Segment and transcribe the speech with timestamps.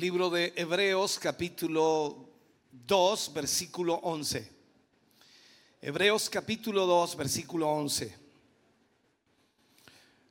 [0.00, 2.26] Libro de Hebreos capítulo
[2.72, 4.50] 2, versículo 11.
[5.82, 8.16] Hebreos capítulo 2, versículo 11.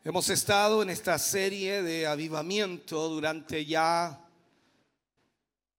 [0.03, 4.19] Hemos estado en esta serie de avivamiento durante ya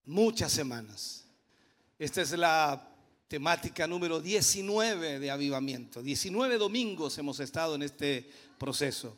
[0.05, 1.25] muchas semanas.
[1.99, 2.89] Esta es la
[3.27, 6.01] temática número 19 de avivamiento.
[6.01, 9.17] 19 domingos hemos estado en este proceso.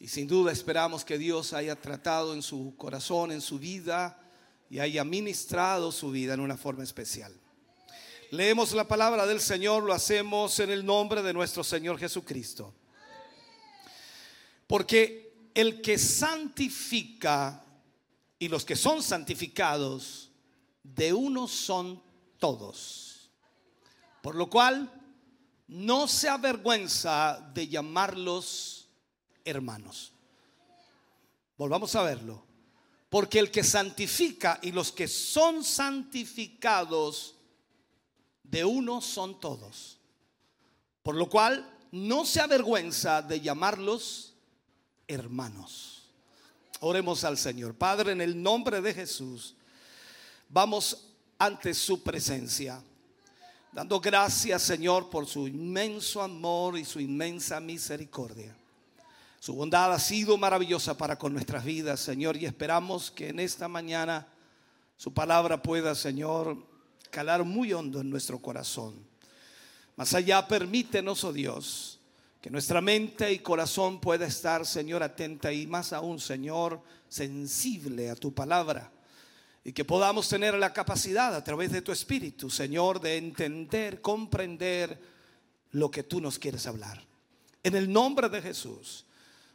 [0.00, 4.20] Y sin duda esperamos que Dios haya tratado en su corazón, en su vida,
[4.70, 7.34] y haya ministrado su vida en una forma especial.
[8.30, 12.74] Leemos la palabra del Señor, lo hacemos en el nombre de nuestro Señor Jesucristo.
[14.66, 17.64] Porque el que santifica
[18.38, 20.30] y los que son santificados,
[20.82, 22.02] de uno son
[22.38, 23.30] todos.
[24.22, 24.92] Por lo cual,
[25.66, 28.77] no se avergüenza de llamarlos
[29.48, 30.12] hermanos.
[31.56, 32.46] Volvamos a verlo.
[33.10, 37.36] Porque el que santifica y los que son santificados
[38.42, 39.98] de uno son todos.
[41.02, 44.34] Por lo cual no se avergüenza de llamarlos
[45.06, 46.10] hermanos.
[46.80, 47.74] Oremos al Señor.
[47.74, 49.56] Padre, en el nombre de Jesús,
[50.48, 52.82] vamos ante su presencia.
[53.72, 58.57] Dando gracias, Señor, por su inmenso amor y su inmensa misericordia.
[59.40, 63.68] Su bondad ha sido maravillosa para con nuestras vidas, Señor, y esperamos que en esta
[63.68, 64.26] mañana
[64.96, 66.56] su palabra pueda, Señor,
[67.10, 68.94] calar muy hondo en nuestro corazón.
[69.94, 72.00] Más allá, permítenos, oh Dios,
[72.40, 78.16] que nuestra mente y corazón pueda estar, Señor, atenta y más aún, Señor, sensible a
[78.16, 78.90] tu palabra.
[79.62, 85.00] Y que podamos tener la capacidad a través de tu Espíritu, Señor, de entender, comprender
[85.70, 87.04] lo que tú nos quieres hablar.
[87.62, 89.04] En el nombre de Jesús.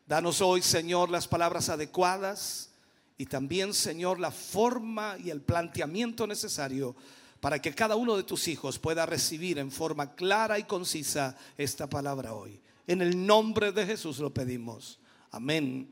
[0.06, 2.72] Danos hoy, Señor, las palabras adecuadas
[3.18, 6.96] y también, Señor, la forma y el planteamiento necesario
[7.40, 11.88] para que cada uno de tus hijos pueda recibir en forma clara y concisa esta
[11.88, 12.62] palabra hoy.
[12.88, 15.00] En el nombre de Jesús lo pedimos.
[15.32, 15.90] Amén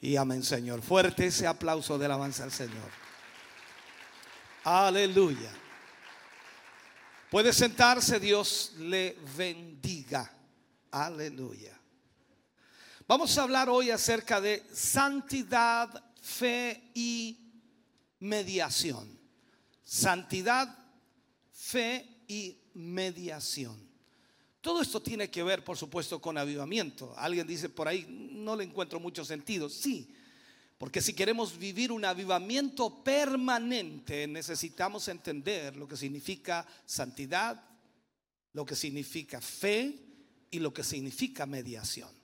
[0.00, 0.82] y amén, Señor.
[0.82, 2.90] Fuerte ese aplauso de alabanza al Señor.
[4.64, 5.50] Aleluya.
[7.30, 10.32] Puede sentarse, Dios le bendiga.
[10.90, 11.77] Aleluya.
[13.08, 17.38] Vamos a hablar hoy acerca de santidad, fe y
[18.20, 19.18] mediación.
[19.82, 20.76] Santidad,
[21.50, 23.78] fe y mediación.
[24.60, 27.14] Todo esto tiene que ver, por supuesto, con avivamiento.
[27.16, 29.70] Alguien dice por ahí, no le encuentro mucho sentido.
[29.70, 30.14] Sí,
[30.76, 37.58] porque si queremos vivir un avivamiento permanente, necesitamos entender lo que significa santidad,
[38.52, 39.98] lo que significa fe
[40.50, 42.17] y lo que significa mediación.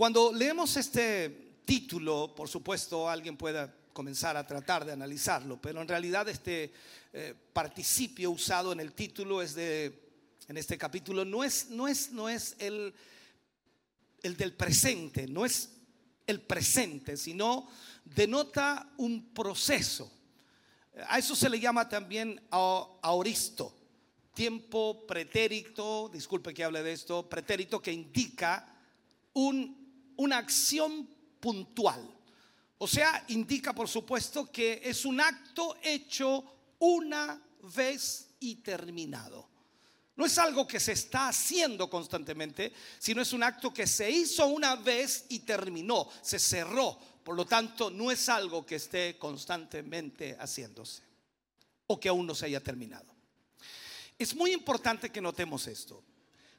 [0.00, 5.88] Cuando leemos este título, por supuesto, alguien puede comenzar a tratar de analizarlo, pero en
[5.88, 6.72] realidad este
[7.12, 10.00] eh, participio usado en el título es de,
[10.48, 12.94] en este capítulo, no es, no es, no es el,
[14.22, 15.68] el del presente, no es
[16.26, 17.68] el presente, sino
[18.02, 20.10] denota un proceso.
[21.08, 23.76] A eso se le llama también aoristo,
[24.32, 28.66] tiempo pretérito, disculpe que hable de esto, pretérito que indica
[29.34, 29.79] un
[30.20, 31.08] una acción
[31.40, 32.06] puntual.
[32.78, 36.44] O sea, indica por supuesto que es un acto hecho
[36.78, 37.40] una
[37.74, 39.48] vez y terminado.
[40.16, 44.46] No es algo que se está haciendo constantemente, sino es un acto que se hizo
[44.48, 46.98] una vez y terminó, se cerró.
[47.24, 51.02] Por lo tanto, no es algo que esté constantemente haciéndose
[51.86, 53.14] o que aún no se haya terminado.
[54.18, 56.04] Es muy importante que notemos esto.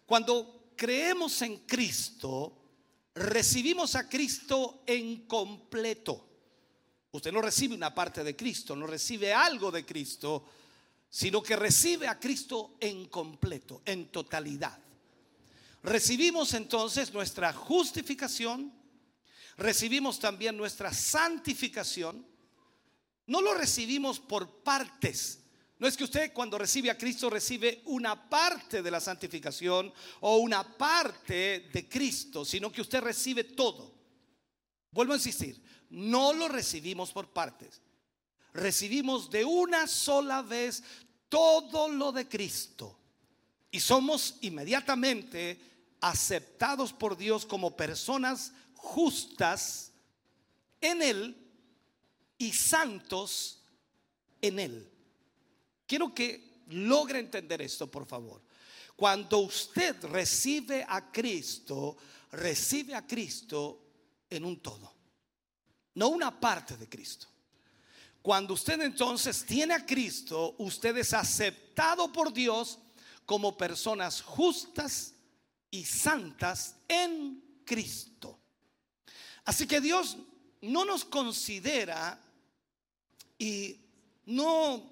[0.08, 2.61] Cuando creemos en Cristo,
[3.16, 6.28] recibimos a Cristo en completo.
[7.12, 10.46] Usted no recibe una parte de Cristo, no recibe algo de Cristo,
[11.10, 14.80] sino que recibe a Cristo en completo, en totalidad.
[15.84, 18.72] Recibimos entonces nuestra justificación,
[19.58, 22.26] recibimos también nuestra santificación.
[23.28, 25.41] No lo recibimos por partes,
[25.82, 30.38] no es que usted cuando recibe a Cristo recibe una parte de la santificación o
[30.38, 33.92] una parte de Cristo, sino que usted recibe todo.
[34.92, 37.82] Vuelvo a insistir, no lo recibimos por partes.
[38.54, 40.84] recibimos de una sola vez
[41.28, 43.00] todo lo de Cristo
[43.72, 45.60] y somos inmediatamente
[46.00, 49.92] aceptados por Dios como personas justas
[50.80, 51.36] en Él
[52.38, 53.64] y santos
[54.42, 54.91] en Él.
[55.92, 58.42] Quiero que logre entender esto, por favor.
[58.96, 61.98] Cuando usted recibe a Cristo,
[62.32, 63.90] recibe a Cristo
[64.30, 64.90] en un todo,
[65.96, 67.28] no una parte de Cristo.
[68.22, 72.80] Cuando usted entonces tiene a Cristo, usted es aceptado por Dios
[73.26, 75.14] como personas justas
[75.70, 78.40] y santas en Cristo.
[79.44, 80.16] Así que Dios
[80.62, 82.18] no nos considera
[83.38, 83.78] y
[84.28, 84.91] no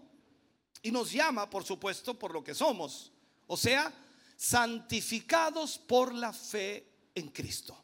[0.81, 3.11] y nos llama, por supuesto, por lo que somos.
[3.47, 3.93] O sea,
[4.35, 6.85] santificados por la fe
[7.15, 7.77] en Cristo.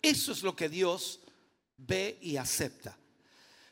[0.00, 1.20] Eso es lo que Dios
[1.76, 2.96] ve y acepta.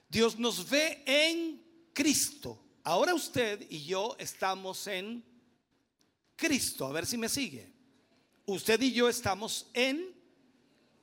[0.09, 1.63] Dios nos ve en
[1.93, 2.59] Cristo.
[2.85, 5.25] Ahora usted y yo estamos en
[6.37, 6.87] Cristo.
[6.87, 7.73] A ver si me sigue.
[8.47, 10.15] Usted y yo estamos en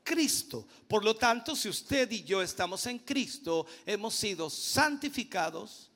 [0.03, 0.67] Cristo.
[0.87, 5.88] Por lo tanto, si usted y yo estamos en Cristo, hemos sido santificados,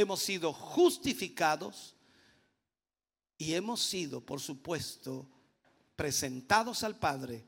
[0.00, 1.94] hemos sido justificados
[3.38, 5.28] y hemos sido, por supuesto,
[5.96, 7.46] presentados al Padre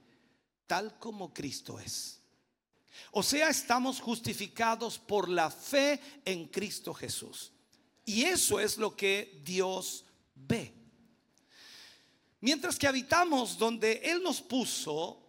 [0.66, 2.18] tal como Cristo es.
[3.10, 7.52] O sea, estamos justificados por la fe en Cristo Jesús.
[8.04, 10.04] Y eso es lo que Dios
[10.34, 10.72] ve.
[12.40, 15.22] Mientras que habitamos donde Él nos puso,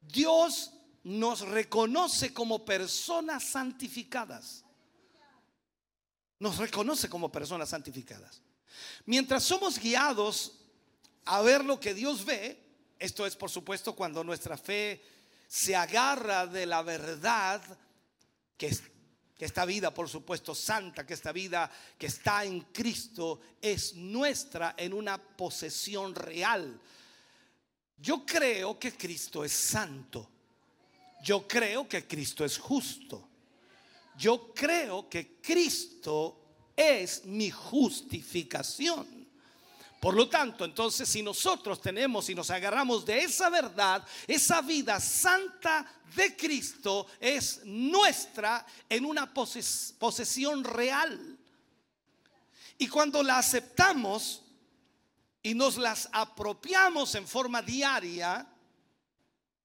[0.00, 0.72] Dios
[1.04, 4.64] nos reconoce como personas santificadas.
[6.42, 8.42] Nos reconoce como personas santificadas.
[9.06, 10.54] Mientras somos guiados
[11.24, 12.58] a ver lo que Dios ve,
[12.98, 15.00] esto es por supuesto cuando nuestra fe
[15.46, 17.62] se agarra de la verdad
[18.56, 18.76] que,
[19.38, 24.94] esta vida, por supuesto, santa, que esta vida que está en Cristo es nuestra en
[24.94, 26.80] una posesión real.
[27.98, 30.28] Yo creo que Cristo es santo.
[31.22, 33.28] Yo creo que Cristo es justo.
[34.22, 39.28] Yo creo que Cristo es mi justificación.
[40.00, 45.00] Por lo tanto, entonces, si nosotros tenemos y nos agarramos de esa verdad, esa vida
[45.00, 45.84] santa
[46.14, 51.36] de Cristo es nuestra en una posesión real.
[52.78, 54.42] Y cuando la aceptamos
[55.42, 58.46] y nos las apropiamos en forma diaria,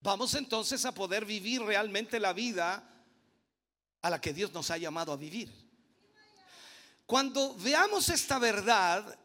[0.01, 2.96] vamos entonces a poder vivir realmente la vida
[4.07, 5.53] a la que Dios nos ha llamado a vivir.
[7.05, 9.17] Cuando veamos esta verdad,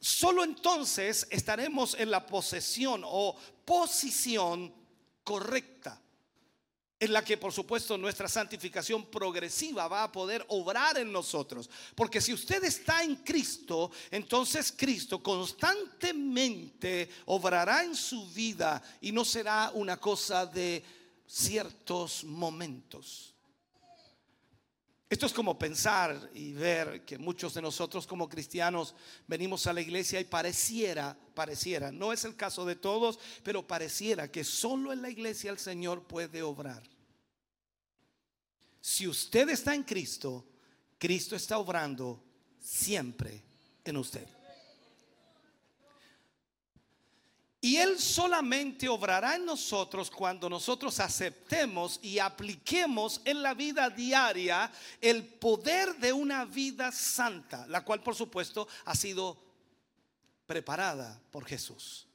[0.00, 4.74] solo entonces estaremos en la posesión o posición
[5.22, 6.00] correcta,
[6.98, 11.68] en la que por supuesto nuestra santificación progresiva va a poder obrar en nosotros.
[11.94, 19.24] Porque si usted está en Cristo, entonces Cristo constantemente obrará en su vida y no
[19.24, 20.82] será una cosa de
[21.26, 23.33] ciertos momentos.
[25.14, 28.96] Esto es como pensar y ver que muchos de nosotros como cristianos
[29.28, 34.28] venimos a la iglesia y pareciera, pareciera, no es el caso de todos, pero pareciera
[34.28, 36.82] que solo en la iglesia el Señor puede obrar.
[38.80, 40.44] Si usted está en Cristo,
[40.98, 42.20] Cristo está obrando
[42.58, 43.40] siempre
[43.84, 44.26] en usted.
[47.64, 54.70] Y Él solamente obrará en nosotros cuando nosotros aceptemos y apliquemos en la vida diaria
[55.00, 59.42] el poder de una vida santa, la cual por supuesto ha sido
[60.44, 62.06] preparada por Jesús.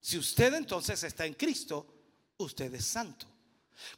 [0.00, 1.84] Si usted entonces está en Cristo,
[2.36, 3.26] usted es santo.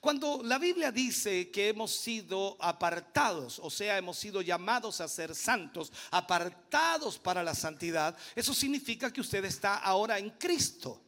[0.00, 5.35] Cuando la Biblia dice que hemos sido apartados, o sea, hemos sido llamados a ser
[5.35, 11.00] santos, apartados para la santidad, eso significa que usted está ahora en Cristo.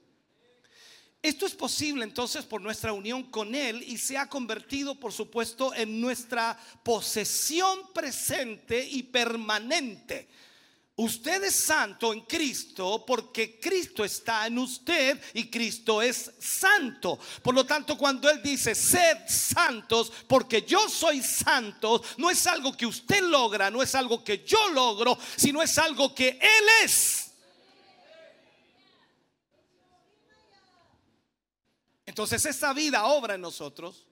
[1.22, 5.74] Esto es posible entonces por nuestra unión con Él y se ha convertido, por supuesto,
[5.74, 10.28] en nuestra posesión presente y permanente.
[10.98, 17.18] Usted es santo en Cristo porque Cristo está en usted y Cristo es santo.
[17.42, 22.74] Por lo tanto, cuando Él dice, sed santos porque yo soy santo, no es algo
[22.74, 27.30] que usted logra, no es algo que yo logro, sino es algo que Él es.
[32.06, 34.06] Entonces esta vida obra en nosotros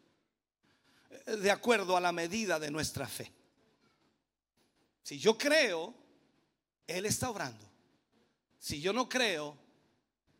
[1.24, 3.32] eh, de acuerdo a la medida de nuestra fe.
[5.02, 6.03] Si yo creo,
[6.86, 7.64] él está obrando.
[8.58, 9.58] Si yo no creo,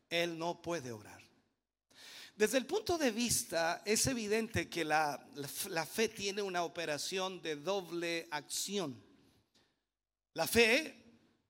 [0.08, 1.22] Él no puede obrar.
[2.36, 5.28] Desde el punto de vista, es evidente que la,
[5.68, 9.00] la, fe tiene una operación de doble acción.
[10.32, 11.04] La fe,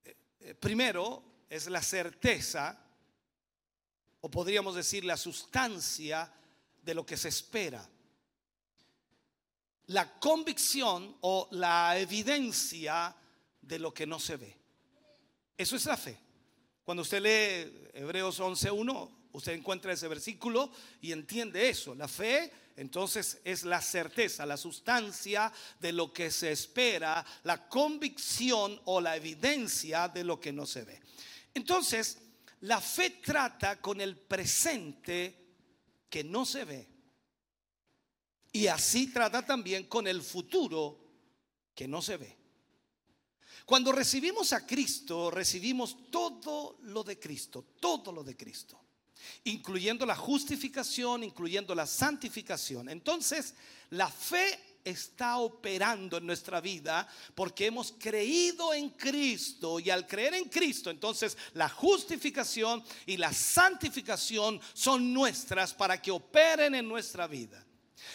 [0.04, 2.78] eh, eh, primero, es la certeza,
[4.20, 6.30] o podríamos decir la sustancia
[6.82, 7.88] de lo que se espera.
[9.86, 13.14] La convicción o la evidencia
[13.62, 14.63] de lo que no se ve.
[15.56, 16.18] Eso es la fe.
[16.84, 20.70] Cuando usted lee Hebreos 11.1, usted encuentra ese versículo
[21.00, 21.94] y entiende eso.
[21.94, 28.80] La fe entonces es la certeza, la sustancia de lo que se espera, la convicción
[28.84, 31.00] o la evidencia de lo que no se ve.
[31.54, 32.18] Entonces,
[32.62, 35.44] la fe trata con el presente
[36.10, 36.88] que no se ve.
[38.52, 40.98] Y así trata también con el futuro
[41.74, 42.43] que no se ve.
[43.64, 48.78] Cuando recibimos a Cristo, recibimos todo lo de Cristo, todo lo de Cristo,
[49.44, 52.90] incluyendo la justificación, incluyendo la santificación.
[52.90, 53.54] Entonces,
[53.90, 60.34] la fe está operando en nuestra vida porque hemos creído en Cristo y al creer
[60.34, 67.26] en Cristo, entonces la justificación y la santificación son nuestras para que operen en nuestra
[67.26, 67.64] vida.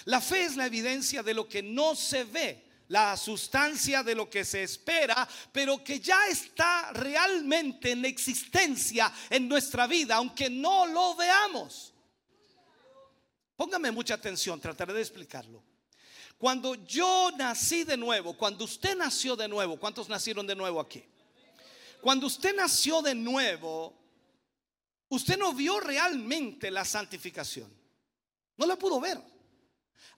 [0.05, 4.29] La fe es la evidencia de lo que no se ve la sustancia de lo
[4.29, 10.87] que se espera, pero que ya está realmente en existencia en nuestra vida, aunque no
[10.87, 11.93] lo veamos.
[13.55, 15.63] Póngame mucha atención, trataré de explicarlo.
[16.37, 21.03] Cuando yo nací de nuevo, cuando usted nació de nuevo, ¿cuántos nacieron de nuevo aquí?
[22.01, 23.93] Cuando usted nació de nuevo,
[25.09, 27.71] usted no vio realmente la santificación.
[28.57, 29.21] No la pudo ver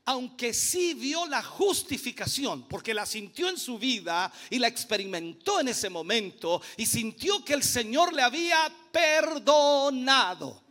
[0.05, 5.67] aunque sí vio la justificación, porque la sintió en su vida y la experimentó en
[5.67, 10.63] ese momento y sintió que el Señor le había perdonado.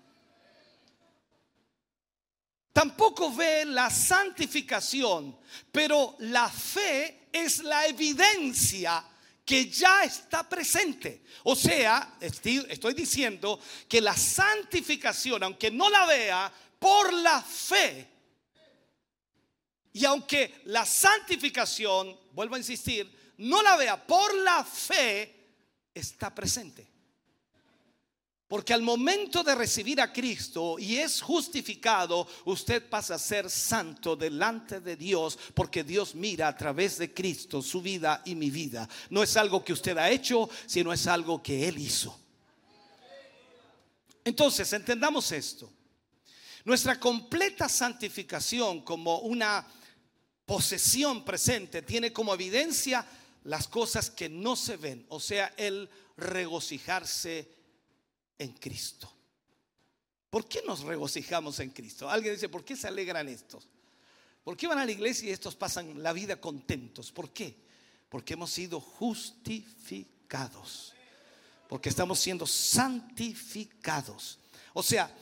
[2.73, 5.39] Tampoco ve la santificación,
[5.71, 9.05] pero la fe es la evidencia
[9.45, 11.25] que ya está presente.
[11.45, 18.09] O sea, estoy, estoy, diciendo que la santificación, aunque no la vea, por la fe
[19.93, 25.35] y aunque la santificación, vuelvo a insistir, no la vea por la fe,
[25.95, 26.89] está presente.
[28.47, 34.17] Porque al momento de recibir a Cristo y es justificado, usted pasa a ser santo
[34.17, 38.89] delante de Dios, porque Dios mira a través de Cristo su vida y mi vida.
[39.09, 42.19] No es algo que usted ha hecho, sino es algo que Él hizo.
[44.25, 45.73] Entonces, entendamos esto.
[46.65, 49.65] Nuestra completa santificación como una
[50.51, 53.07] posesión presente tiene como evidencia
[53.45, 57.49] las cosas que no se ven, o sea, el regocijarse
[58.37, 59.09] en Cristo.
[60.29, 62.11] ¿Por qué nos regocijamos en Cristo?
[62.11, 63.69] Alguien dice, ¿por qué se alegran estos?
[64.43, 67.13] ¿Por qué van a la iglesia y estos pasan la vida contentos?
[67.13, 67.55] ¿Por qué?
[68.09, 70.95] Porque hemos sido justificados.
[71.69, 74.41] Porque estamos siendo santificados.
[74.73, 75.17] O sea,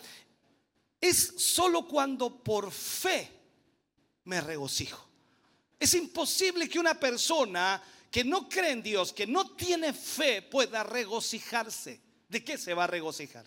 [0.99, 3.30] es solo cuando por fe
[4.25, 5.08] me regocijo.
[5.78, 7.80] Es imposible que una persona
[8.11, 12.00] que no cree en Dios, que no tiene fe, pueda regocijarse.
[12.28, 13.44] ¿De qué se va a regocijar?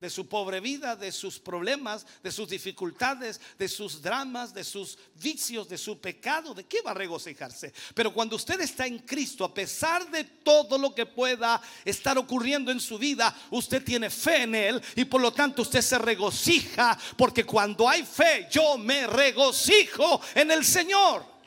[0.00, 4.96] De su pobre vida, de sus problemas, de sus dificultades, de sus dramas, de sus
[5.14, 6.54] vicios, de su pecado.
[6.54, 7.72] ¿De qué va a regocijarse?
[7.94, 12.70] Pero cuando usted está en Cristo, a pesar de todo lo que pueda estar ocurriendo
[12.70, 16.96] en su vida, usted tiene fe en Él y por lo tanto usted se regocija.
[17.16, 21.37] Porque cuando hay fe, yo me regocijo en el Señor.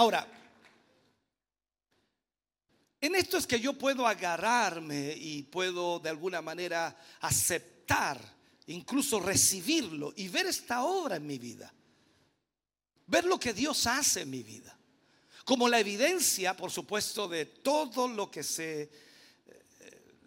[0.00, 0.26] Ahora,
[3.02, 8.18] en esto es que yo puedo agarrarme y puedo de alguna manera aceptar,
[8.68, 11.70] incluso recibirlo y ver esta obra en mi vida.
[13.08, 14.74] Ver lo que Dios hace en mi vida.
[15.44, 18.90] Como la evidencia, por supuesto, de todo lo que se eh,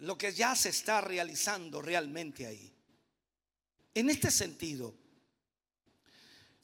[0.01, 2.71] lo que ya se está realizando realmente ahí.
[3.95, 4.93] En este sentido,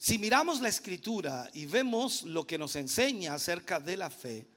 [0.02, 4.48] si miramos la escritura y vemos lo que nos enseña acerca de la fe,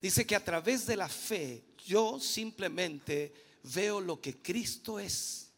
[0.00, 5.52] dice que a través de la fe yo simplemente veo lo que Cristo es.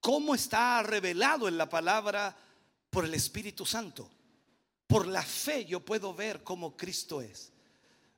[0.00, 2.36] ¿Cómo está revelado en la palabra
[2.90, 4.10] por el Espíritu Santo?
[4.88, 7.52] Por la fe yo puedo ver cómo Cristo es.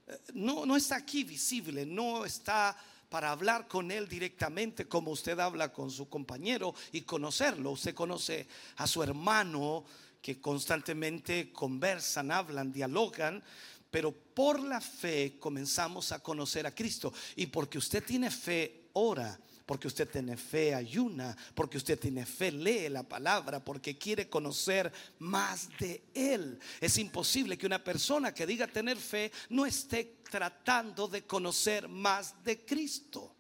[0.07, 2.75] Eh, no, no está aquí visible, no está
[3.09, 7.71] para hablar con él directamente como usted habla con su compañero y conocerlo.
[7.71, 8.47] Usted conoce
[8.77, 9.85] a su hermano
[10.21, 13.43] que constantemente conversan, hablan, dialogan,
[13.91, 17.13] Pero por la fe comenzamos a conocer a Cristo.
[17.37, 19.39] Y porque usted tiene fe, ora.
[19.69, 21.37] Porque usted tiene fe, ayuna.
[21.55, 23.63] Porque usted tiene fe, lee la palabra.
[23.63, 26.59] Porque quiere conocer más de Él.
[26.81, 32.43] Es imposible que una persona que diga tener fe no esté tratando de conocer más
[32.43, 33.37] de Cristo.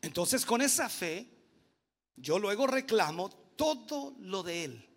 [0.00, 1.28] Entonces con esa fe,
[2.16, 4.88] yo luego reclamo todo lo de Él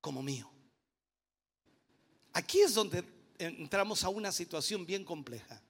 [0.00, 0.50] como mío.
[2.32, 3.04] Aquí es donde
[3.38, 5.62] entramos a una situación bien compleja.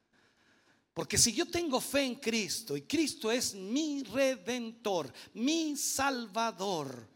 [0.93, 7.09] Porque si yo tengo fe en Cristo y Cristo es mi redentor, mi salvador,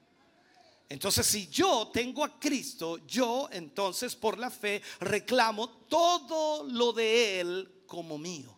[0.88, 7.40] entonces si yo tengo a Cristo, yo entonces por la fe reclamo todo lo de
[7.40, 8.56] Él como mío.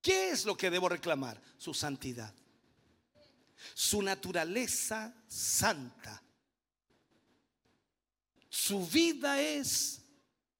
[0.00, 1.40] ¿Qué es lo que debo reclamar?
[1.58, 2.34] Su santidad,
[3.74, 6.22] su naturaleza santa
[8.68, 10.02] su vida es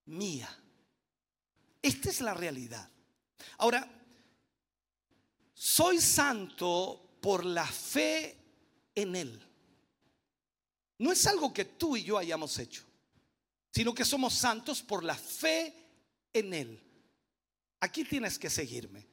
[0.06, 0.48] mía.
[1.82, 2.90] Esta es la realidad.
[3.58, 3.88] Ahora,
[5.54, 8.36] soy santo por la fe
[8.94, 9.42] en Él.
[10.98, 12.82] No es algo que tú y yo hayamos hecho,
[13.70, 15.74] sino que somos santos por la fe
[16.32, 16.82] en Él.
[17.80, 19.06] Aquí tienes que seguirme.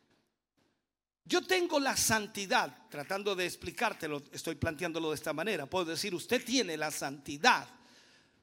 [1.23, 5.65] Yo tengo la santidad, tratando de explicártelo, estoy planteándolo de esta manera.
[5.65, 7.67] Puedo decir, usted tiene la santidad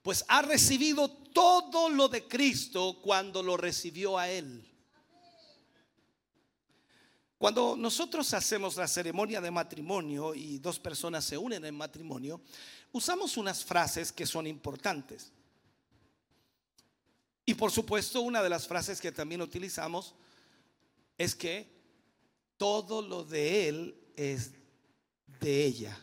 [0.03, 4.69] pues ha recibido todo lo de Cristo cuando lo recibió a Él.
[7.43, 12.41] Cuando nosotros hacemos la ceremonia de matrimonio y dos personas se unen en matrimonio,
[12.93, 15.33] usamos unas frases que son importantes.
[17.45, 20.15] Y por supuesto, una de las frases que también utilizamos
[21.19, 21.67] es que
[22.57, 24.53] todo lo de Él es
[25.41, 25.99] de ella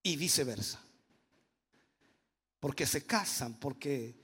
[0.00, 0.80] y viceversa
[2.60, 4.14] porque se casan, porque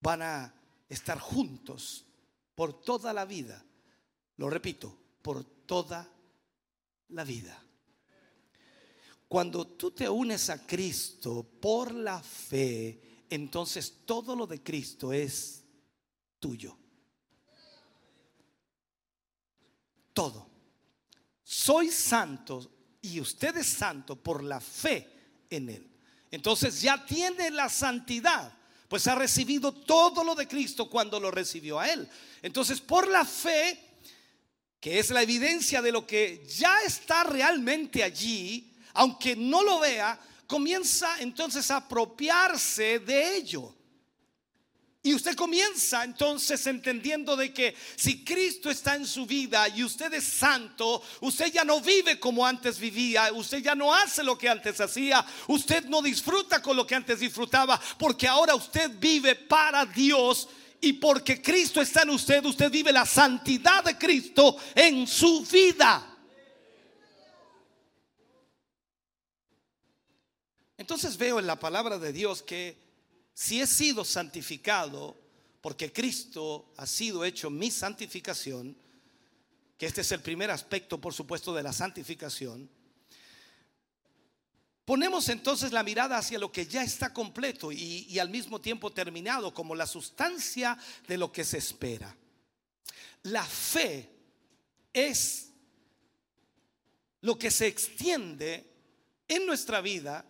[0.00, 0.54] van a
[0.88, 2.06] estar juntos
[2.54, 3.62] por toda la vida.
[4.38, 6.08] Lo repito, por toda
[7.08, 7.62] la vida.
[9.28, 15.62] Cuando tú te unes a Cristo por la fe, entonces todo lo de Cristo es
[16.40, 16.76] tuyo.
[20.12, 20.50] Todo.
[21.44, 22.70] Soy santo
[23.02, 25.90] y usted es santo por la fe en Él.
[26.30, 28.52] Entonces ya tiene la santidad,
[28.88, 32.08] pues ha recibido todo lo de Cristo cuando lo recibió a Él.
[32.42, 33.89] Entonces por la fe,
[34.80, 40.18] que es la evidencia de lo que ya está realmente allí, aunque no lo vea,
[40.46, 43.74] comienza entonces a apropiarse de ello.
[45.02, 50.12] Y usted comienza entonces entendiendo de que si Cristo está en su vida y usted
[50.12, 54.48] es santo, usted ya no vive como antes vivía, usted ya no hace lo que
[54.48, 59.86] antes hacía, usted no disfruta con lo que antes disfrutaba, porque ahora usted vive para
[59.86, 60.48] Dios
[60.80, 66.06] y porque Cristo está en usted, usted vive la santidad de Cristo en su vida.
[70.76, 72.78] Entonces veo en la palabra de Dios que
[73.34, 75.16] si he sido santificado,
[75.60, 78.76] porque Cristo ha sido hecho mi santificación,
[79.76, 82.70] que este es el primer aspecto, por supuesto, de la santificación,
[84.90, 89.54] ponemos entonces la mirada hacia lo que ya está completo y, al mismo tiempo terminado,
[89.54, 90.76] como la sustancia
[91.06, 92.12] de lo que se espera.
[93.22, 94.10] La fe
[94.92, 95.52] es
[97.20, 98.66] lo que se extiende
[99.28, 100.24] en nuestra vida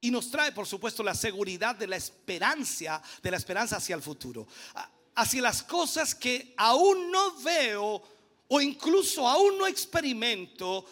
[0.00, 4.02] y nos trae, por supuesto, la seguridad de la esperanza, de la esperanza hacia el
[4.02, 4.48] futuro,
[5.14, 8.02] hacia las cosas que aún no veo
[8.48, 10.86] o incluso aún no experimento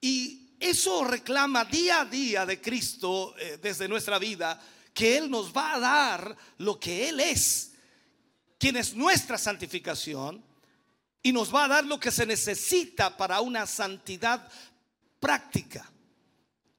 [0.00, 4.60] y eso reclama día a día de Cristo eh, desde nuestra vida,
[4.92, 7.72] que Él nos va a dar lo que Él es,
[8.58, 10.44] quien es nuestra santificación,
[11.22, 14.48] y nos va a dar lo que se necesita para una santidad
[15.20, 15.88] práctica.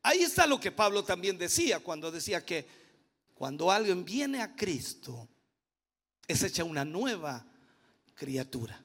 [0.02, 2.68] Ahí está lo que Pablo también decía cuando decía que
[3.36, 5.28] cuando alguien viene a Cristo
[6.28, 7.46] es hecha una nueva
[8.16, 8.82] criatura.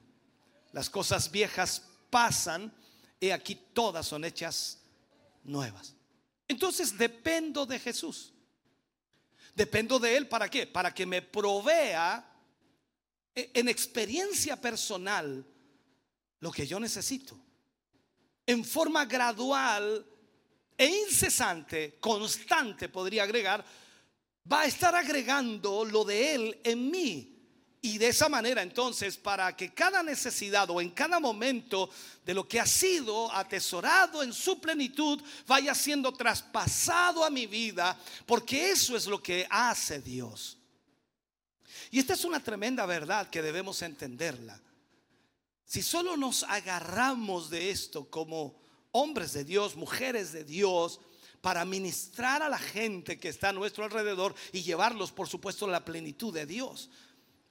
[0.71, 2.73] Las cosas viejas pasan
[3.19, 4.84] y aquí todas son hechas
[5.45, 5.95] nuevas.
[6.47, 8.33] Entonces dependo de Jesús.
[9.55, 10.67] Dependo de Él para qué?
[10.67, 12.33] Para que me provea
[13.33, 15.45] en experiencia personal
[16.39, 17.39] lo que yo necesito.
[18.45, 20.05] En forma gradual
[20.77, 23.65] e incesante, constante podría agregar,
[24.51, 27.34] va a estar agregando lo de Él en mí.
[27.85, 31.87] Y de esa manera entonces, para que cada necesidad o en cada momento
[32.25, 37.95] de lo que ha sido atesorado en su plenitud vaya siendo traspasado a mi vida,
[38.25, 40.57] porque eso es lo que hace Dios.
[41.91, 44.59] Y esta es una tremenda verdad que debemos entenderla.
[45.63, 48.59] Si solo nos agarramos de esto como
[48.93, 50.99] hombres de Dios, mujeres de Dios,
[51.39, 55.69] para ministrar a la gente que está a nuestro alrededor y llevarlos, por supuesto, a
[55.69, 56.89] la plenitud de Dios.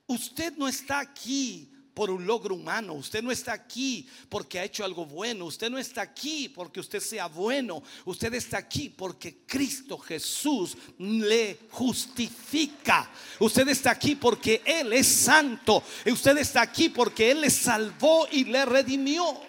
[0.06, 2.94] Usted no está aquí por un logro humano.
[2.94, 5.46] Usted no está aquí porque ha hecho algo bueno.
[5.46, 7.82] Usted no está aquí porque usted sea bueno.
[8.04, 13.10] Usted está aquí porque Cristo Jesús le justifica.
[13.38, 15.82] Usted está aquí porque Él es santo.
[16.04, 19.40] Usted está aquí porque Él le salvó y le redimió.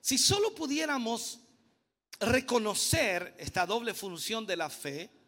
[0.00, 1.38] Si solo pudiéramos
[2.18, 5.21] reconocer esta doble función de la fe,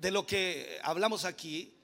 [0.00, 1.76] de lo que hablamos aquí,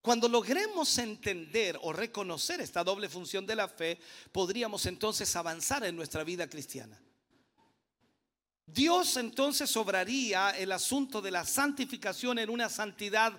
[0.00, 3.98] cuando logremos entender o reconocer esta doble función de la fe,
[4.30, 7.00] podríamos entonces avanzar en nuestra vida cristiana.
[8.64, 13.32] Dios entonces obraría el asunto de la santificación en una santidad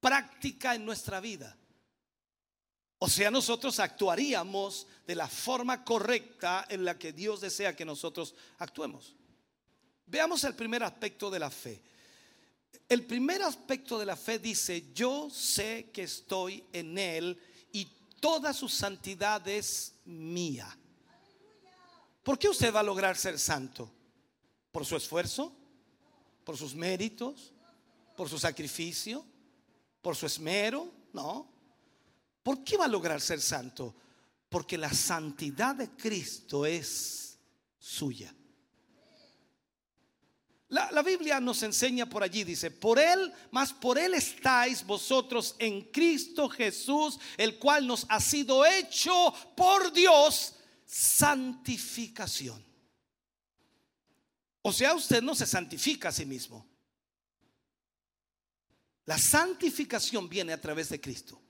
[0.00, 1.56] práctica en nuestra vida.
[2.98, 8.34] O sea, nosotros actuaríamos de la forma correcta en la que Dios desea que nosotros
[8.58, 9.14] actuemos.
[10.06, 11.82] Veamos el primer aspecto de la fe.
[12.88, 17.40] El primer aspecto de la fe dice, yo sé que estoy en Él
[17.72, 17.86] y
[18.20, 20.78] toda su santidad es mía.
[22.22, 23.90] ¿Por qué usted va a lograr ser santo?
[24.72, 25.54] ¿Por su esfuerzo?
[26.44, 27.52] ¿Por sus méritos?
[28.16, 29.24] ¿Por su sacrificio?
[30.00, 30.90] ¿Por su esmero?
[31.12, 31.50] No.
[32.42, 33.94] ¿Por qué va a lograr ser santo?
[34.48, 37.38] Porque la santidad de Cristo es
[37.78, 38.34] suya.
[40.74, 45.82] La, Biblia nos enseña por allí, dice, por Él, más por Él estáis vosotros en
[45.92, 52.60] Cristo Jesús, el cual nos ha sido hecho por Dios santificación.
[54.62, 56.66] O sea, usted no se santifica a sí mismo.
[59.04, 61.40] La santificación viene a través de Cristo.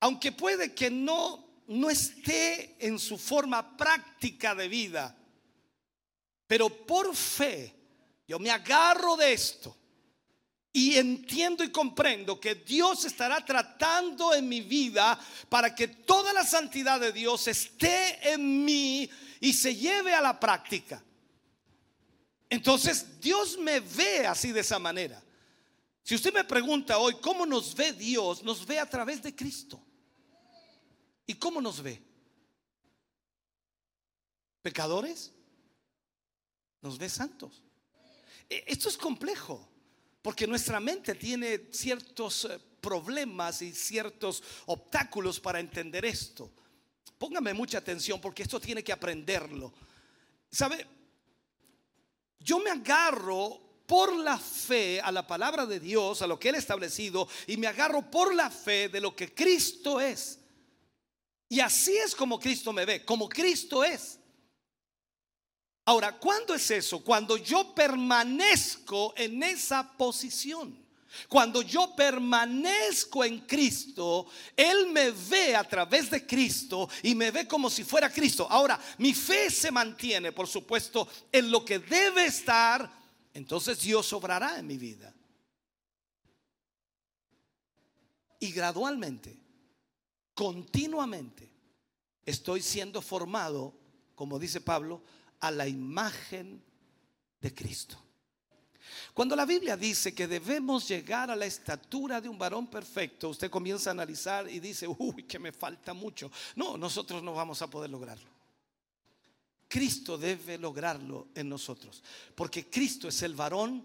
[0.00, 5.16] Aunque puede que no no esté en su forma práctica de vida,
[6.52, 7.74] pero por fe,
[8.28, 9.74] yo me agarro de esto
[10.70, 16.44] y entiendo y comprendo que Dios estará tratando en mi vida para que toda la
[16.44, 19.08] santidad de Dios esté en mí
[19.40, 21.02] y se lleve a la práctica.
[22.50, 25.24] Entonces Dios me ve así de esa manera.
[26.02, 29.82] Si usted me pregunta hoy cómo nos ve Dios, nos ve a través de Cristo.
[31.26, 32.02] ¿Y cómo nos ve?
[34.60, 35.32] ¿Pecadores?
[36.82, 37.62] Nos ve santos.
[38.50, 39.66] E, esto es complejo,
[40.20, 46.50] porque nuestra mente tiene ciertos eh, problemas y ciertos obstáculos para entender esto.
[47.16, 49.72] Póngame mucha atención porque esto tiene que aprenderlo.
[50.50, 50.86] ¿Sabe?
[52.40, 56.56] Yo me agarro por la fe a la palabra de Dios, a lo que Él
[56.56, 60.40] ha establecido, y me agarro por la fe de lo que Cristo es.
[61.48, 64.18] Y así es como Cristo me ve, como Cristo es.
[65.84, 67.02] Ahora, ¿cuándo es eso?
[67.02, 70.82] Cuando yo permanezco en esa posición.
[71.28, 77.46] Cuando yo permanezco en Cristo, Él me ve a través de Cristo y me ve
[77.46, 78.46] como si fuera Cristo.
[78.48, 82.90] Ahora, mi fe se mantiene, por supuesto, en lo que debe estar,
[83.34, 85.14] entonces Dios obrará en mi vida.
[88.40, 89.38] Y gradualmente,
[90.34, 91.52] continuamente,
[92.24, 93.74] estoy siendo formado,
[94.14, 95.02] como dice Pablo,
[95.42, 96.62] a la imagen
[97.40, 97.98] de Cristo.
[99.12, 103.50] Cuando la Biblia dice que debemos llegar a la estatura de un varón perfecto, usted
[103.50, 106.30] comienza a analizar y dice, uy, que me falta mucho.
[106.54, 108.30] No, nosotros no vamos a poder lograrlo.
[109.68, 112.02] Cristo debe lograrlo en nosotros,
[112.34, 113.84] porque Cristo es el varón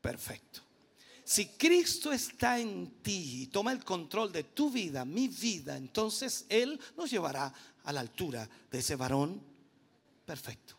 [0.00, 0.60] perfecto.
[1.24, 6.44] Si Cristo está en ti y toma el control de tu vida, mi vida, entonces
[6.50, 7.52] Él nos llevará
[7.84, 9.53] a la altura de ese varón
[10.24, 10.76] perfecto.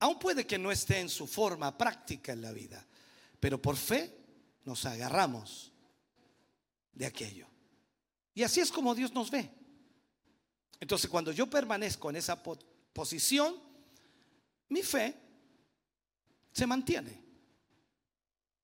[0.00, 2.84] Aún puede que no esté en su forma práctica en la vida,
[3.38, 4.12] pero por fe
[4.64, 5.72] nos agarramos
[6.92, 7.46] de aquello.
[8.34, 9.50] Y así es como Dios nos ve.
[10.80, 12.42] Entonces cuando yo permanezco en esa
[12.92, 13.54] posición,
[14.68, 15.14] mi fe
[16.52, 17.22] se mantiene.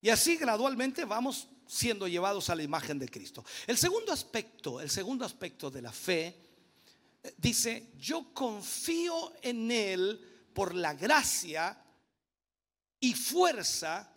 [0.00, 3.44] Y así gradualmente vamos siendo llevados a la imagen de Cristo.
[3.66, 6.47] El segundo aspecto, el segundo aspecto de la fe
[7.36, 11.80] dice, yo confío en Él por la gracia
[13.00, 14.12] y fuerza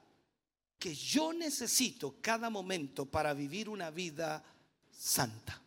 [0.79, 4.43] que yo necesito cada momento para vivir una vida
[4.91, 5.61] santa.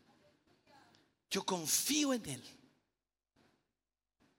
[1.30, 2.44] Yo confío en Él.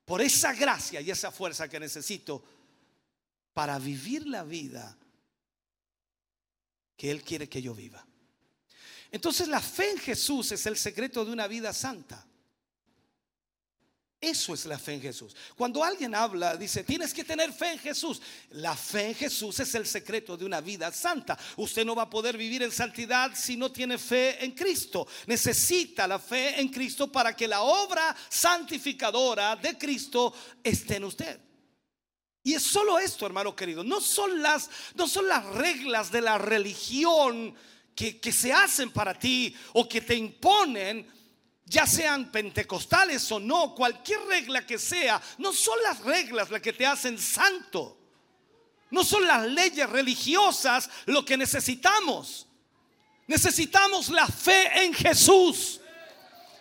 [0.06, 2.44] por esa gracia y esa fuerza que necesito
[3.54, 4.96] para vivir la vida
[6.96, 8.06] que Él quiere que yo viva.
[9.12, 12.26] Entonces la fe en Jesús es el secreto de una vida santa.
[14.20, 15.36] Eso es la fe en Jesús.
[15.56, 18.22] Cuando alguien habla, dice, tienes que tener fe en Jesús.
[18.52, 21.38] La fe en Jesús es el secreto de una vida santa.
[21.58, 25.06] Usted no va a poder vivir en santidad si no tiene fe en Cristo.
[25.28, 31.40] Necesita la fe en Cristo para que la obra santificadora de Cristo esté en usted.
[32.42, 33.84] Y es solo esto, hermano querido.
[33.84, 37.54] No son las, no son las reglas de la religión
[37.94, 41.08] que, que se hacen para ti o que te imponen
[41.66, 46.74] ya sean pentecostales o no, cualquier regla que sea, no son las reglas las que
[46.74, 47.98] te hacen santo.
[48.92, 52.48] No son las leyes religiosas lo que necesitamos.
[53.28, 55.82] Necesitamos la fe en Jesús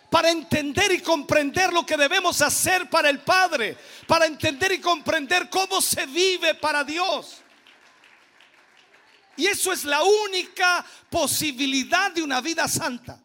[0.09, 5.49] para entender y comprender lo que debemos hacer para el Padre, para entender y comprender
[5.49, 7.43] cómo se vive para Dios.
[9.37, 13.19] Y eso es la única posibilidad de una vida santa.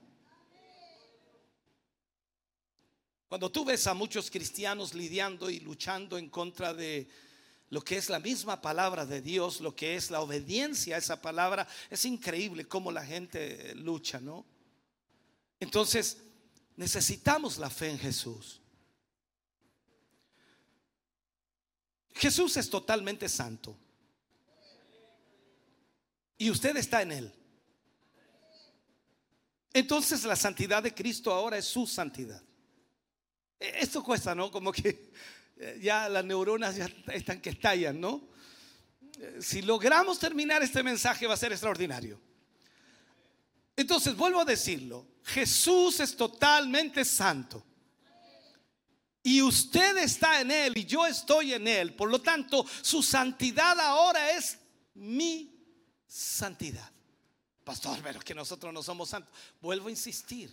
[3.31, 7.09] Cuando tú ves a muchos cristianos lidiando y luchando en contra de
[7.69, 11.23] lo que es la misma palabra de Dios, lo que es la obediencia a esa
[11.23, 14.45] palabra, es increíble cómo la gente lucha, ¿no?
[15.61, 16.17] Entonces,
[16.75, 18.61] necesitamos la fe en Jesús.
[22.13, 23.77] Jesús es totalmente santo.
[26.37, 27.35] Y usted está en él.
[29.73, 32.43] Entonces la santidad de Cristo ahora es su santidad.
[33.61, 34.51] E, esto cuesta, ¿no?
[34.51, 35.13] Como que
[35.59, 38.29] eh, ya las neuronas ya están que estallan, ¿no?
[39.19, 42.19] Eh, si logramos terminar este mensaje va a ser extraordinario.
[43.77, 47.65] Entonces, vuelvo a decirlo, Jesús es totalmente santo.
[49.23, 51.95] Y usted está en Él y yo estoy en Él.
[51.95, 54.59] Por lo tanto, su santidad ahora es
[54.95, 55.55] mi
[56.07, 56.91] santidad.
[57.65, 59.33] Pastor, pero que nosotros no somos santos.
[59.61, 60.51] Vuelvo a insistir.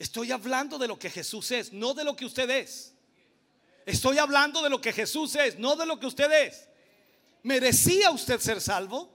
[0.00, 2.94] Estoy hablando de lo que Jesús es, no de lo que usted es.
[3.84, 6.66] Estoy hablando de lo que Jesús es, no de lo que usted es.
[7.42, 9.14] ¿Merecía usted ser salvo?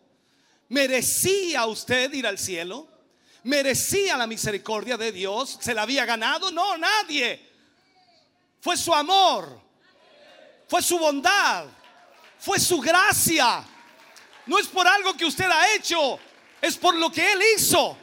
[0.70, 2.88] ¿Merecía usted ir al cielo?
[3.42, 5.58] ¿Merecía la misericordia de Dios?
[5.60, 6.52] ¿Se la había ganado?
[6.52, 7.42] No, nadie.
[8.62, 9.60] Fue su amor.
[10.68, 11.66] Fue su bondad.
[12.38, 13.66] Fue su gracia.
[14.46, 16.20] No es por algo que usted ha hecho.
[16.62, 17.98] Es por lo que Él hizo.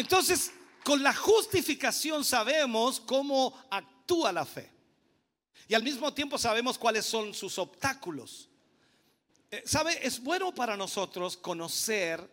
[0.00, 0.50] Entonces,
[0.82, 4.72] con la justificación sabemos cómo actúa la fe.
[5.68, 8.48] Y al mismo tiempo sabemos cuáles son sus obstáculos.
[9.50, 9.98] Eh, ¿Sabe?
[10.04, 12.26] Es bueno para nosotros conocer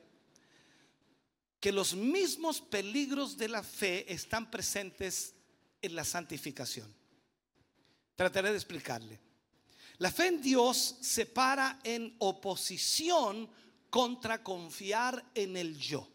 [1.60, 5.34] que los mismos peligros de la fe están presentes
[5.82, 6.94] en la santificación.
[8.16, 9.20] Trataré de explicarle.
[9.98, 13.50] La fe en Dios se para en oposición
[13.90, 16.08] contra confiar en el yo.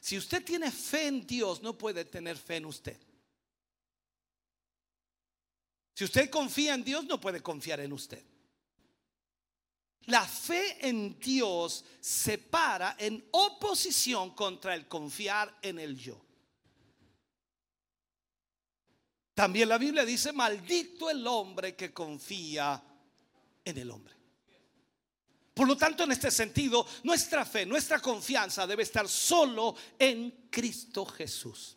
[0.00, 2.98] Si usted tiene fe en Dios, no puede tener fe en usted.
[5.94, 8.24] Si usted confía en Dios, no puede confiar en usted.
[10.06, 16.18] La fe en Dios se para en oposición contra el confiar en el yo.
[19.34, 22.82] También la Biblia dice, maldito el hombre que confía
[23.62, 24.19] en el hombre.
[25.60, 31.04] Por lo tanto, en este sentido, nuestra fe, nuestra confianza debe estar solo en Cristo
[31.04, 31.76] Jesús.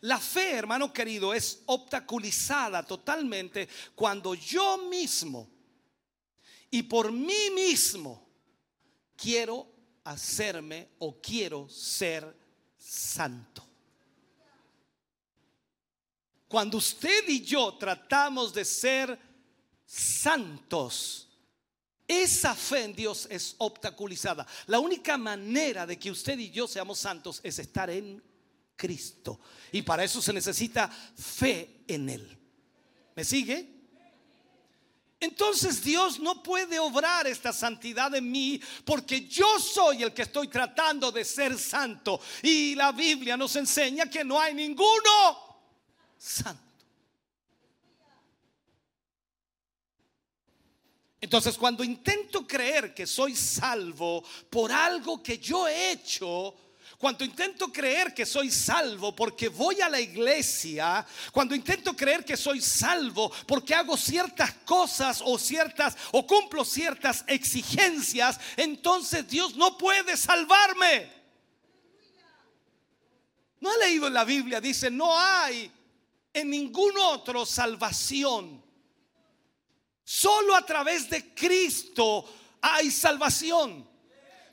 [0.00, 5.50] La fe, hermano querido, es obstaculizada totalmente cuando yo mismo
[6.70, 8.26] y por mí mismo
[9.14, 9.70] quiero
[10.04, 12.34] hacerme o quiero ser
[12.78, 13.62] santo.
[16.48, 19.18] Cuando usted y yo tratamos de ser
[19.84, 21.26] santos,
[22.10, 24.44] esa fe en Dios es obstaculizada.
[24.66, 28.20] La única manera de que usted y yo seamos santos es estar en
[28.74, 29.38] Cristo.
[29.70, 32.38] Y para eso se necesita fe en Él.
[33.14, 33.80] ¿Me sigue?
[35.20, 40.48] Entonces Dios no puede obrar esta santidad en mí porque yo soy el que estoy
[40.48, 42.20] tratando de ser santo.
[42.42, 45.60] Y la Biblia nos enseña que no hay ninguno
[46.18, 46.69] santo.
[51.20, 56.54] Entonces cuando intento creer que soy salvo por algo que yo he hecho,
[56.96, 62.36] cuando intento creer que soy salvo porque voy a la iglesia, cuando intento creer que
[62.36, 69.76] soy salvo porque hago ciertas cosas o ciertas o cumplo ciertas exigencias, entonces Dios no
[69.78, 71.10] puede salvarme.
[73.60, 75.70] No ha leído en la Biblia, dice, no hay
[76.32, 78.69] en ningún otro salvación.
[80.12, 82.24] Solo a través de Cristo
[82.60, 83.88] hay salvación.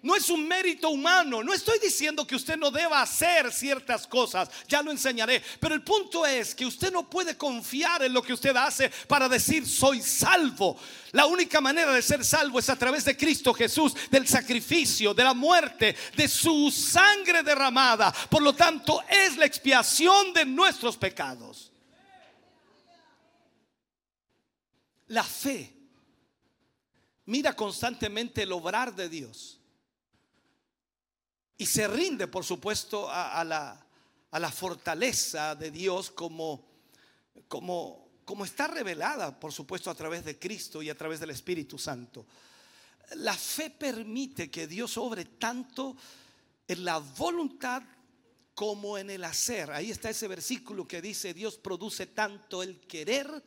[0.03, 1.43] No es un mérito humano.
[1.43, 4.51] No estoy diciendo que usted no deba hacer ciertas cosas.
[4.67, 5.41] Ya lo enseñaré.
[5.59, 9.27] Pero el punto es que usted no puede confiar en lo que usted hace para
[9.27, 10.77] decir soy salvo.
[11.11, 15.23] La única manera de ser salvo es a través de Cristo Jesús, del sacrificio, de
[15.23, 18.13] la muerte, de su sangre derramada.
[18.29, 21.71] Por lo tanto, es la expiación de nuestros pecados.
[25.07, 25.73] La fe
[27.25, 29.59] mira constantemente el obrar de Dios
[31.57, 33.85] y se rinde, por supuesto, a, la,
[34.31, 36.67] a la, fortaleza de Dios como,
[37.47, 41.79] como, como está revelada, por supuesto, a través de Cristo y a través del Espíritu
[41.79, 42.27] Santo.
[43.15, 45.95] La fe permite que Dios obre tanto
[46.67, 47.81] en la voluntad
[48.53, 49.71] como en el hacer.
[49.71, 53.43] Ahí está ese versículo que dice, Dios produce tanto el querer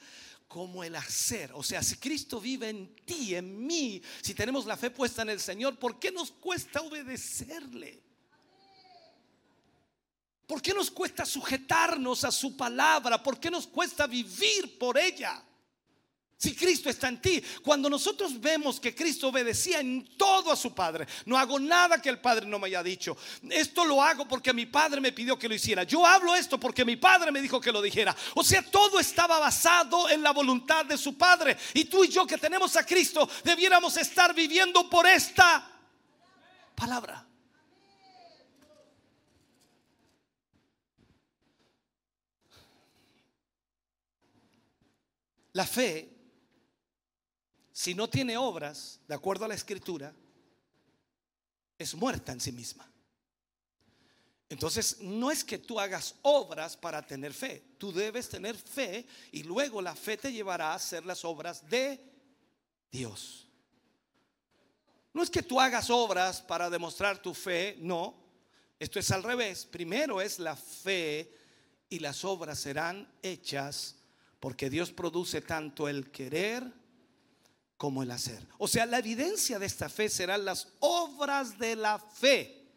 [0.51, 1.53] como el hacer.
[1.55, 5.31] O sea, si Cristo vive en ti, en mí, si tenemos la fe puesta en
[5.31, 8.03] el Señor, ¿por qué nos cuesta obedecerle?
[10.49, 13.23] ¿Por qué nos cuesta sujetarnos a su palabra?
[13.23, 15.41] ¿Por qué nos cuesta vivir por ella?
[16.43, 20.75] Si Cristo está en ti, cuando nosotros vemos que Cristo obedecía en todo a su
[20.75, 23.15] Padre, no hago nada que el Padre no me haya dicho.
[23.51, 25.83] Esto lo hago porque mi Padre me pidió que lo hiciera.
[25.83, 28.17] Yo hablo esto porque mi Padre me dijo que lo dijera.
[28.37, 31.59] O sea, todo estaba basado en la voluntad de su Padre.
[31.75, 35.71] Y tú y yo que tenemos a Cristo, debiéramos estar viviendo por esta
[36.75, 37.27] palabra.
[45.53, 46.10] La fe
[47.81, 50.15] si no tiene obras, de acuerdo a la escritura,
[51.79, 52.87] es muerta en sí misma.
[54.51, 57.65] Entonces, no es que tú hagas obras para tener fe.
[57.79, 61.99] Tú debes tener fe y luego la fe te llevará a hacer las obras de
[62.93, 63.49] Dios.
[65.15, 68.15] No es que tú hagas obras para demostrar tu fe, no.
[68.79, 69.65] Esto es al revés.
[69.65, 71.35] Primero es la fe
[71.89, 73.97] y las obras serán hechas
[74.39, 76.79] porque Dios produce tanto el querer
[77.81, 78.47] como el hacer.
[78.59, 82.69] O sea, la evidencia de esta fe serán las obras de la fe.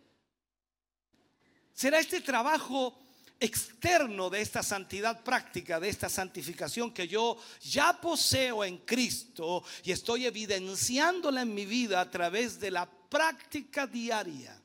[1.74, 2.98] Será este trabajo
[3.38, 9.92] externo de esta santidad práctica, de esta santificación que yo ya poseo en Cristo y
[9.92, 14.58] estoy evidenciándola en mi vida a través de la práctica diaria.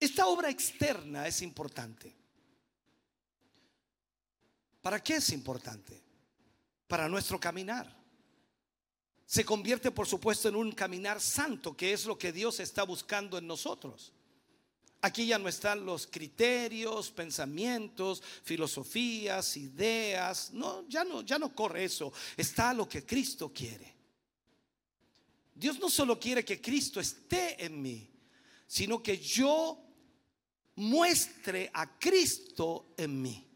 [0.00, 2.16] Esta obra externa es importante.
[4.80, 6.02] ¿Para qué es importante?
[6.86, 7.97] Para nuestro caminar
[9.28, 13.36] se convierte por supuesto en un caminar santo, que es lo que Dios está buscando
[13.36, 14.14] en nosotros.
[15.02, 21.84] Aquí ya no están los criterios, pensamientos, filosofías, ideas, no, ya no, ya no corre
[21.84, 23.94] eso, está lo que Cristo quiere.
[25.54, 28.10] Dios no solo quiere que Cristo esté en mí,
[28.66, 29.78] sino que yo
[30.76, 33.46] muestre a Cristo en mí.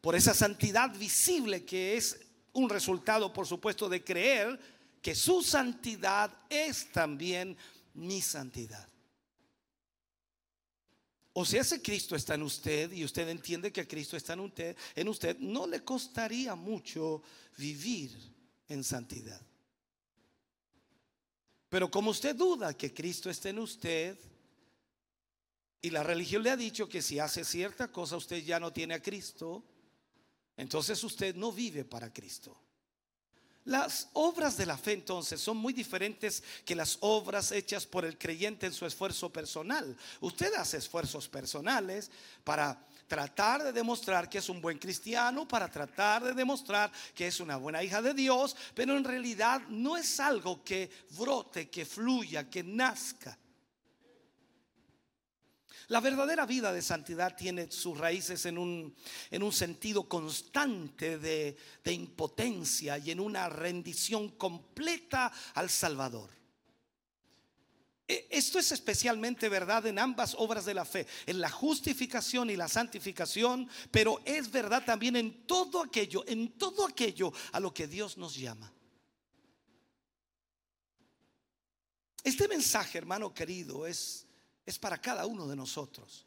[0.00, 4.58] Por esa santidad visible que es un resultado, por supuesto, de creer
[5.00, 7.56] que su santidad es también
[7.94, 8.88] mi santidad.
[11.34, 14.76] O sea, si Cristo está en usted y usted entiende que Cristo está en usted,
[14.94, 17.22] en usted, no le costaría mucho
[17.56, 18.10] vivir
[18.68, 19.40] en santidad.
[21.70, 24.18] Pero como usted duda que Cristo esté en usted,
[25.80, 28.94] y la religión le ha dicho que si hace cierta cosa usted ya no tiene
[28.94, 29.64] a Cristo,
[30.56, 32.58] entonces usted no vive para Cristo.
[33.64, 38.18] Las obras de la fe entonces son muy diferentes que las obras hechas por el
[38.18, 39.96] creyente en su esfuerzo personal.
[40.20, 42.10] Usted hace esfuerzos personales
[42.42, 47.38] para tratar de demostrar que es un buen cristiano, para tratar de demostrar que es
[47.38, 52.50] una buena hija de Dios, pero en realidad no es algo que brote, que fluya,
[52.50, 53.38] que nazca.
[55.92, 58.96] La verdadera vida de santidad tiene sus raíces en un,
[59.30, 66.30] en un sentido constante de, de impotencia y en una rendición completa al Salvador.
[68.08, 72.56] E, esto es especialmente verdad en ambas obras de la fe, en la justificación y
[72.56, 77.86] la santificación, pero es verdad también en todo aquello, en todo aquello a lo que
[77.86, 78.72] Dios nos llama.
[82.24, 84.26] Este mensaje, hermano querido, es
[84.64, 86.26] es para cada uno de nosotros.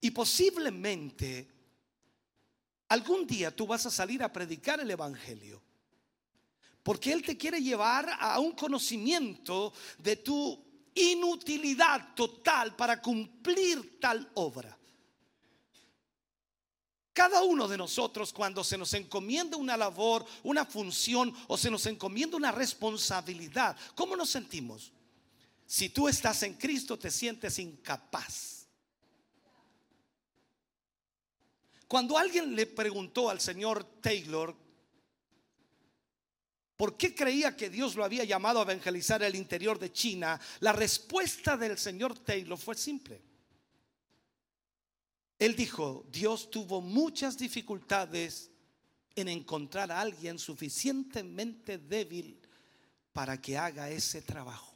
[0.00, 1.48] Y posiblemente
[2.88, 5.62] algún día tú vas a salir a predicar el Evangelio.
[6.82, 10.64] Porque Él te quiere llevar a un conocimiento de tu
[10.94, 14.76] inutilidad total para cumplir tal obra.
[17.12, 21.86] Cada uno de nosotros cuando se nos encomienda una labor, una función o se nos
[21.86, 24.92] encomienda una responsabilidad, ¿cómo nos sentimos?
[25.66, 28.66] Si tú estás en Cristo te sientes incapaz.
[31.88, 34.56] Cuando alguien le preguntó al señor Taylor
[36.76, 40.38] ¿Por qué creía que Dios lo había llamado a evangelizar el interior de China?
[40.60, 43.22] La respuesta del señor Taylor fue simple.
[45.38, 48.50] Él dijo, Dios tuvo muchas dificultades
[49.14, 52.38] en encontrar a alguien suficientemente débil
[53.12, 54.75] para que haga ese trabajo.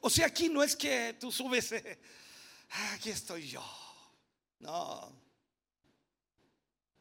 [0.00, 1.72] O sea, aquí no es que tú subes,
[2.70, 3.64] ah, aquí estoy yo.
[4.58, 5.12] No,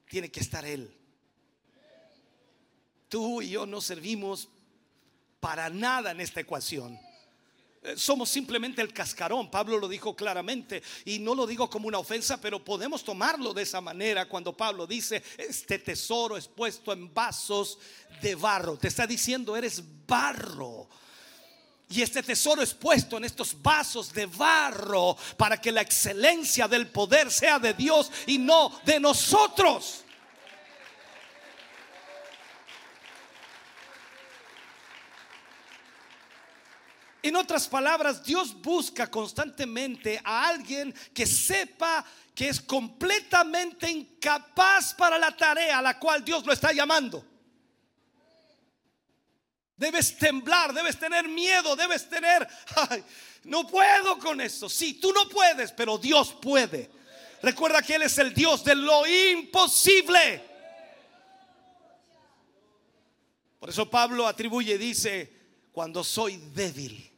[0.10, 0.94] tiene que estar Él.
[3.10, 4.50] Tú y yo no servimos
[5.40, 7.00] para nada en esta ecuación.
[7.86, 12.00] Eh, somos simplemente el cascarón, Pablo lo dijo claramente y no lo digo como una
[12.00, 17.14] ofensa, pero podemos tomarlo de esa manera cuando Pablo dice, este tesoro es puesto en
[17.14, 17.78] vasos
[18.22, 18.78] de barro.
[18.78, 20.90] Te está diciendo, eres barro.
[21.88, 26.88] Y este tesoro es puesto en estos vasos de barro para que la excelencia del
[26.88, 30.02] poder sea de Dios y no de nosotros.
[37.22, 42.06] En otras palabras, Dios busca constantemente a alguien que sepa
[42.36, 47.26] que es completamente incapaz para la tarea a la cual Dios lo está llamando.
[49.78, 52.48] Debes temblar, debes tener miedo, debes tener,
[53.44, 54.70] no puedo con eso.
[54.70, 56.90] Sí, tú no puedes, pero Dios puede.
[57.42, 60.42] Recuerda que Él es el Dios de lo imposible.
[63.60, 65.32] Por eso Pablo atribuye, dice,
[65.72, 67.16] cuando soy débil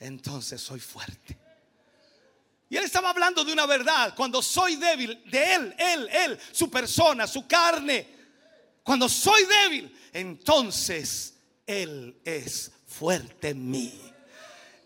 [0.00, 1.36] entonces soy fuerte.
[2.70, 4.14] Y él estaba hablando de una verdad.
[4.14, 8.17] Cuando soy débil, de él, él, él, su persona, su carne.
[8.88, 11.34] Cuando soy débil, entonces
[11.66, 14.00] él es fuerte en mí.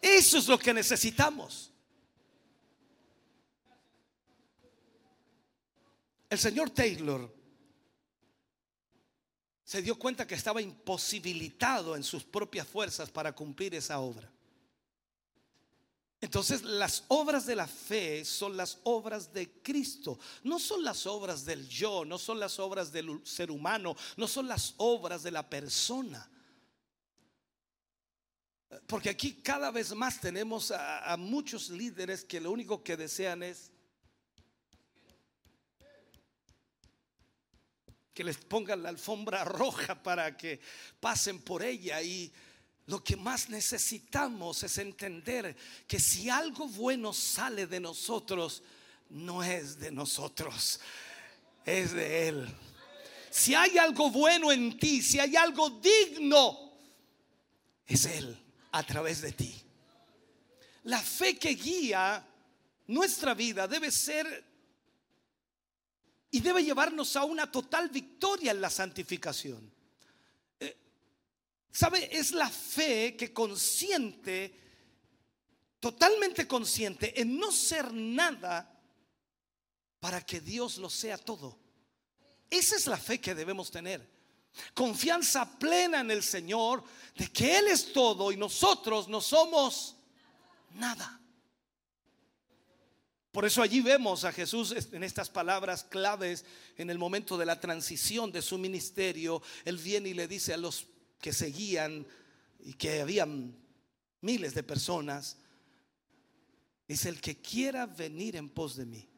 [0.01, 1.71] Eso es lo que necesitamos.
[6.29, 7.33] El señor Taylor
[9.63, 14.29] se dio cuenta que estaba imposibilitado en sus propias fuerzas para cumplir esa obra.
[16.23, 21.45] Entonces las obras de la fe son las obras de Cristo, no son las obras
[21.45, 25.51] del yo, no son las obras del ser humano, no son las obras de la
[25.51, 26.31] persona.
[28.87, 33.73] Porque aquí cada vez más tenemos a, muchos líderes que lo único que desean es
[38.15, 40.61] que les pongan la alfombra roja para que
[41.01, 42.33] pasen por ella y
[42.93, 45.57] lo que más necesitamos es entender
[45.89, 48.63] que si algo bueno sale de nosotros,
[49.09, 50.79] no es de nosotros,
[51.65, 52.55] es de Él.
[53.31, 56.75] Si hay algo bueno en ti, si hay algo digno,
[57.87, 58.39] es Él
[58.73, 59.59] a través de ti.
[60.85, 62.23] La fe que guía
[62.89, 64.45] nuestra vida debe ser
[66.31, 69.73] y debe llevarnos a una total victoria en la santificación.
[71.73, 72.09] ¿Sabe?
[72.13, 74.55] Es la fe que consiente,
[75.81, 78.79] totalmente consciente, en no ser nada
[79.99, 81.59] para que Dios lo sea todo.
[82.51, 84.07] Esa es la fe que debemos tener.
[84.75, 86.85] Confianza plena en el Señor
[87.17, 89.97] de que Él es todo y nosotros no somos
[90.75, 91.21] nada.
[93.31, 96.45] Por eso allí vemos a Jesús en estas palabras claves
[96.77, 99.41] en el momento de la transición de su ministerio.
[99.65, 100.87] Él viene y le dice a los
[101.23, 102.05] que seguían
[102.59, 103.57] y que habían
[104.21, 105.39] miles de personas,
[106.87, 109.09] dice, el que quiera venir en pos de mí,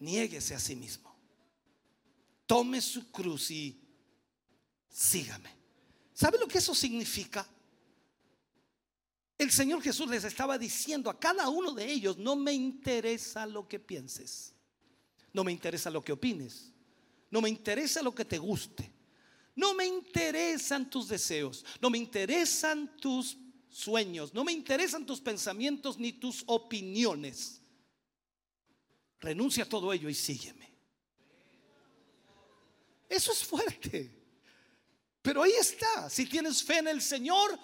[0.00, 1.16] niéguese a sí mismo,
[2.44, 3.80] tome su cruz y
[4.90, 5.54] sígame.
[6.12, 7.46] ¿Sabe lo que eso significa?
[9.38, 13.68] El Señor Jesús les estaba diciendo a cada uno de ellos, no me interesa lo
[13.68, 14.54] que pienses,
[15.32, 16.72] no me interesa lo que opines,
[17.30, 18.95] no me interesa lo que te guste,
[19.56, 23.36] no me interesan tus deseos, no me interesan tus
[23.70, 27.62] sueños, no me interesan tus pensamientos ni tus opiniones.
[29.18, 30.70] Renuncia a todo ello y sígueme.
[33.08, 34.10] Eso es fuerte.
[35.22, 36.10] Pero ahí está.
[36.10, 37.58] Si tienes fe en el Señor,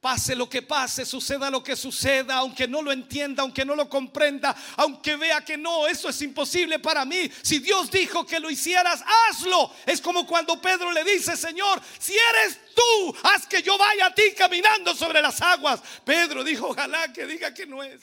[0.00, 3.86] Pase lo que pase, suceda lo que suceda, aunque no lo entienda, aunque no lo
[3.86, 7.30] comprenda, aunque vea que no, eso es imposible para mí.
[7.42, 9.70] Si Dios dijo que lo hicieras, hazlo.
[9.84, 14.14] Es como cuando Pedro le dice, Señor, si eres tú, haz que yo vaya a
[14.14, 15.82] ti caminando sobre las aguas.
[16.02, 18.00] Pedro dijo, ojalá que diga que no es.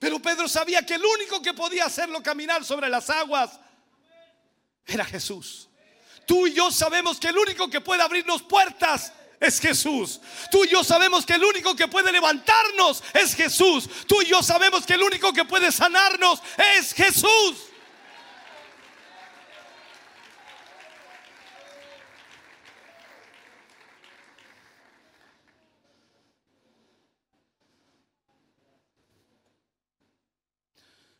[0.00, 3.60] Pero Pedro sabía que el único que podía hacerlo caminar sobre las aguas
[4.84, 5.68] era Jesús.
[6.26, 10.20] Tú y yo sabemos que el único que puede abrirnos puertas es Jesús.
[10.50, 13.88] Tú y yo sabemos que el único que puede levantarnos es Jesús.
[14.08, 16.42] Tú y yo sabemos que el único que puede sanarnos
[16.78, 17.68] es Jesús.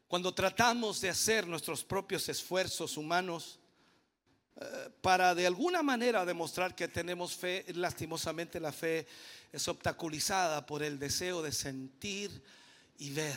[0.09, 3.59] Cuando tratamos de hacer nuestros propios esfuerzos humanos,
[5.03, 9.07] para de alguna manera demostrar que tenemos fe, lastimosamente la fe
[9.53, 12.43] es obstaculizada por el deseo de sentir
[12.99, 13.37] y ver.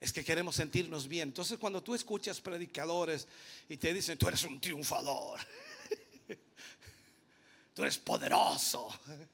[0.00, 1.30] Es que queremos sentirnos bien.
[1.30, 3.26] Entonces cuando tú escuchas predicadores
[3.68, 5.40] y te dicen, tú eres un triunfador,
[7.74, 8.88] tú eres poderoso.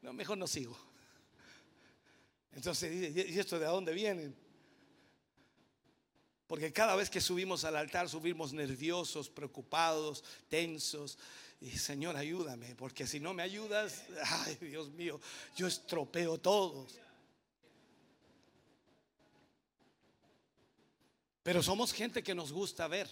[0.00, 0.78] No, mejor no sigo.
[2.52, 4.32] Entonces, ¿y esto de dónde viene?
[6.48, 11.18] Porque cada vez que subimos al altar subimos nerviosos, preocupados, tensos.
[11.60, 15.20] Y Señor, ayúdame, porque si no me ayudas, ay Dios mío,
[15.56, 16.86] yo estropeo todo.
[21.42, 23.08] Pero somos gente que nos gusta ver.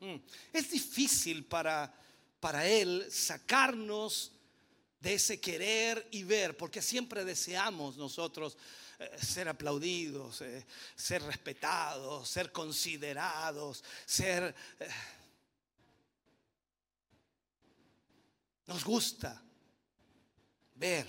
[0.00, 0.16] Mm.
[0.52, 1.92] Es difícil para,
[2.38, 4.32] para Él sacarnos
[5.00, 8.58] de ese querer y ver, porque siempre deseamos nosotros
[9.20, 14.54] ser aplaudidos, eh, ser respetados, ser considerados, ser...
[14.80, 14.88] Eh,
[18.66, 19.40] nos gusta
[20.74, 21.06] ver.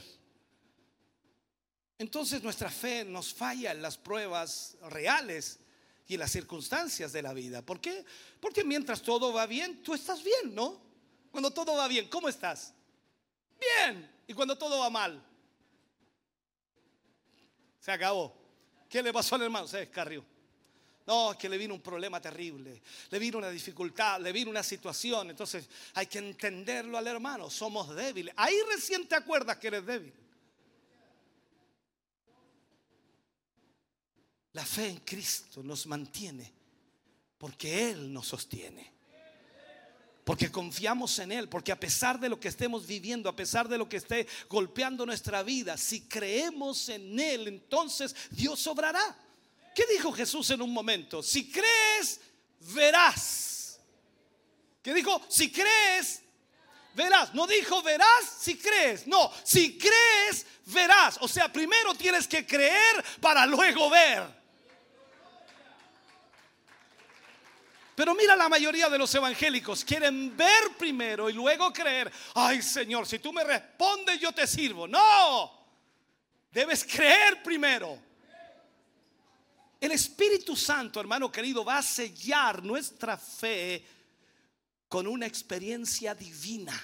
[1.97, 5.59] Entonces nuestra fe nos falla en las pruebas reales
[6.07, 7.61] y en las circunstancias de la vida.
[7.61, 8.05] ¿Por qué?
[8.39, 10.81] Porque mientras todo va bien, tú estás bien, ¿no?
[11.31, 12.73] Cuando todo va bien, ¿cómo estás?
[13.59, 14.09] Bien.
[14.27, 15.21] Y cuando todo va mal,
[17.79, 18.35] se acabó.
[18.89, 19.67] ¿Qué le pasó al hermano?
[19.67, 20.25] Se descarrió.
[21.05, 24.61] No, es que le vino un problema terrible, le vino una dificultad, le vino una
[24.61, 25.31] situación.
[25.31, 27.49] Entonces hay que entenderlo al hermano.
[27.49, 28.33] Somos débiles.
[28.37, 30.13] Ahí recién te acuerdas que eres débil.
[34.53, 36.51] La fe en Cristo nos mantiene
[37.37, 38.98] porque Él nos sostiene
[40.29, 43.79] porque confiamos en Él, porque a pesar de lo que estemos viviendo, a pesar de
[43.79, 49.17] lo que esté golpeando nuestra vida, si creemos en Él, entonces Dios obrará.
[49.73, 51.23] ¿Qué dijo Jesús en un momento?
[51.23, 52.21] Si crees,
[52.75, 53.79] verás.
[54.83, 55.19] ¿Qué dijo?
[55.29, 56.21] Si crees,
[56.93, 57.33] verás.
[57.33, 59.07] No dijo verás si crees.
[59.07, 61.17] No, si crees, verás.
[61.21, 64.38] O sea, primero tienes que creer para luego ver.
[67.99, 73.05] Pero mira la mayoría de los evangélicos, quieren ver primero y luego creer, ay Señor,
[73.05, 74.87] si tú me respondes yo te sirvo.
[74.87, 75.67] No,
[76.49, 77.99] debes creer primero.
[79.81, 83.85] El Espíritu Santo, hermano querido, va a sellar nuestra fe
[84.87, 86.81] con una experiencia divina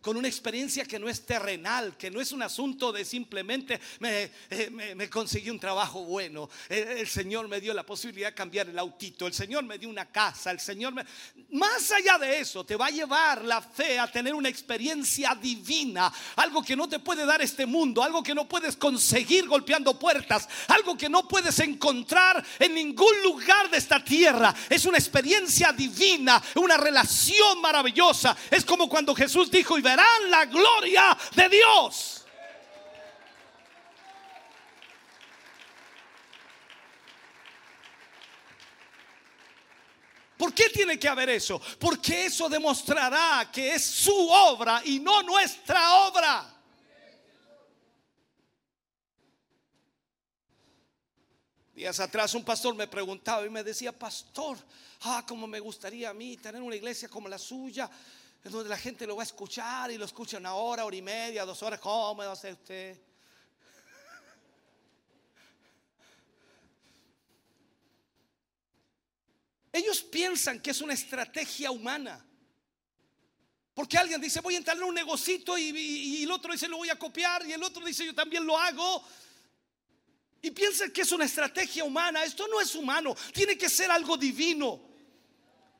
[0.00, 4.30] con una experiencia que no es terrenal, que no es un asunto de simplemente me,
[4.50, 9.26] eh, conseguí un trabajo bueno, el, Señor me dio la posibilidad de cambiar el autito,
[9.26, 11.04] el Señor me dio una casa, el Señor me...
[11.50, 16.12] Más allá de eso, te va a llevar la fe a tener una experiencia divina,
[16.36, 20.48] algo que no te puede dar este mundo, algo que no puedes conseguir golpeando puertas,
[20.68, 24.54] algo que no puedes encontrar en ningún lugar de esta tierra.
[24.68, 28.36] Es una experiencia divina, una relación maravillosa.
[28.50, 32.26] Es como cuando Jesús dijo, y verán la gloria de Dios.
[40.36, 41.60] ¿Por qué tiene que haber eso?
[41.80, 46.54] Porque eso demostrará que es su obra y no nuestra obra.
[51.74, 54.58] Días atrás un pastor me preguntaba y me decía, pastor,
[55.02, 57.90] ah, como me gustaría a mí tener una iglesia como la suya,
[58.44, 61.02] en donde la gente lo va a escuchar y lo escucha una hora, hora y
[61.02, 61.80] media, dos horas.
[61.80, 62.98] ¿Cómo va a hacer usted?
[69.72, 72.24] Ellos piensan que es una estrategia humana.
[73.74, 76.90] Porque alguien dice, voy a entrar en un negocito y, el otro dice, lo voy
[76.90, 79.04] a copiar y el otro dice, yo también lo hago.
[80.42, 82.24] y piensa que es una estrategia humana.
[82.24, 84.87] Esto no es humano, tiene que ser algo divino.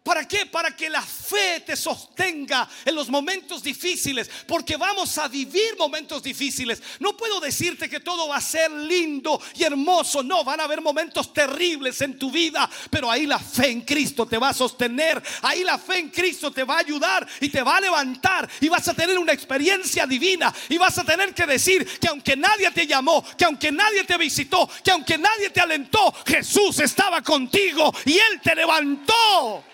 [0.09, 0.47] ¿Para qué?
[0.47, 6.23] Para que la fe te sostenga en los momentos difíciles, porque vamos a vivir momentos
[6.23, 6.83] difíciles.
[6.99, 10.81] No puedo decirte que todo va a ser lindo y hermoso, no, van a haber
[10.81, 15.23] momentos terribles en tu vida, pero ahí la fe en Cristo te va a sostener,
[15.43, 18.69] ahí la fe en Cristo te va a ayudar y te va a levantar y
[18.71, 22.71] vas a tener una experiencia divina y vas a tener que decir que aunque nadie
[22.71, 27.93] te llamó, que aunque nadie te visitó, que aunque nadie te alentó, Jesús estaba contigo
[28.07, 29.65] y Él te levantó.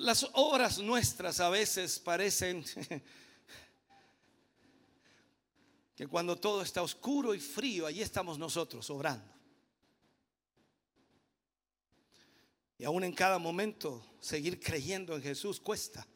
[0.00, 2.64] Las obras nuestras a veces parecen
[5.96, 9.32] que cuando todo está oscuro y frío, allí estamos nosotros obrando.
[12.78, 16.06] Y aún en cada momento seguir creyendo en Jesús cuesta.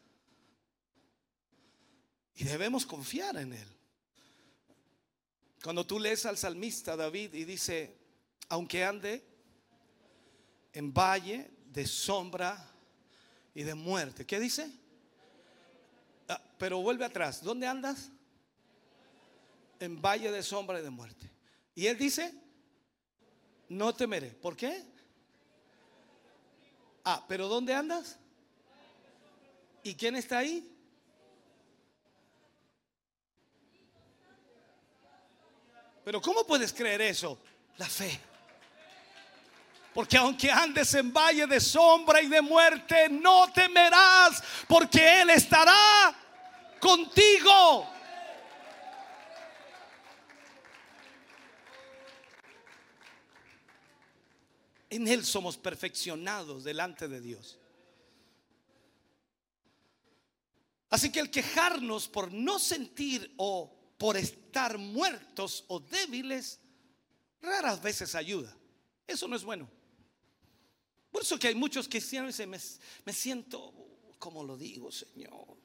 [2.35, 3.68] Y debemos confiar en Él.
[5.62, 7.97] Cuando tú lees al salmista David y dice,
[8.49, 9.24] aunque ande
[10.72, 12.76] en valle de sombra
[13.57, 14.27] y de muerte.
[14.27, 14.71] ¿Qué dice?
[16.29, 17.43] Ah, pero vuelve atrás.
[17.43, 18.11] ¿Dónde andas?
[19.81, 21.33] En valle de sombra y de muerte.
[21.75, 22.35] Y él dice,
[23.71, 24.29] no temeré.
[24.29, 24.85] ¿Por qué?
[27.03, 28.19] Ah, pero ¿dónde andas?
[29.83, 30.71] ¿Y quién está ahí?
[36.05, 37.39] Pero ¿cómo puedes creer eso?
[37.79, 38.21] La fe.
[39.97, 46.15] Porque aunque andes en valle de sombra y de muerte, no temerás, porque Él estará
[46.79, 47.89] contigo.
[54.91, 57.59] En Él somos perfeccionados delante de Dios.
[60.91, 66.61] Así que el quejarnos por no sentir o por estar muertos o débiles,
[67.41, 68.55] raras veces ayuda.
[69.07, 69.76] Eso no es bueno.
[71.17, 73.73] Por eso que hay muchos cristianos que dicen, me, siento,
[74.19, 75.57] como lo digo, Señor?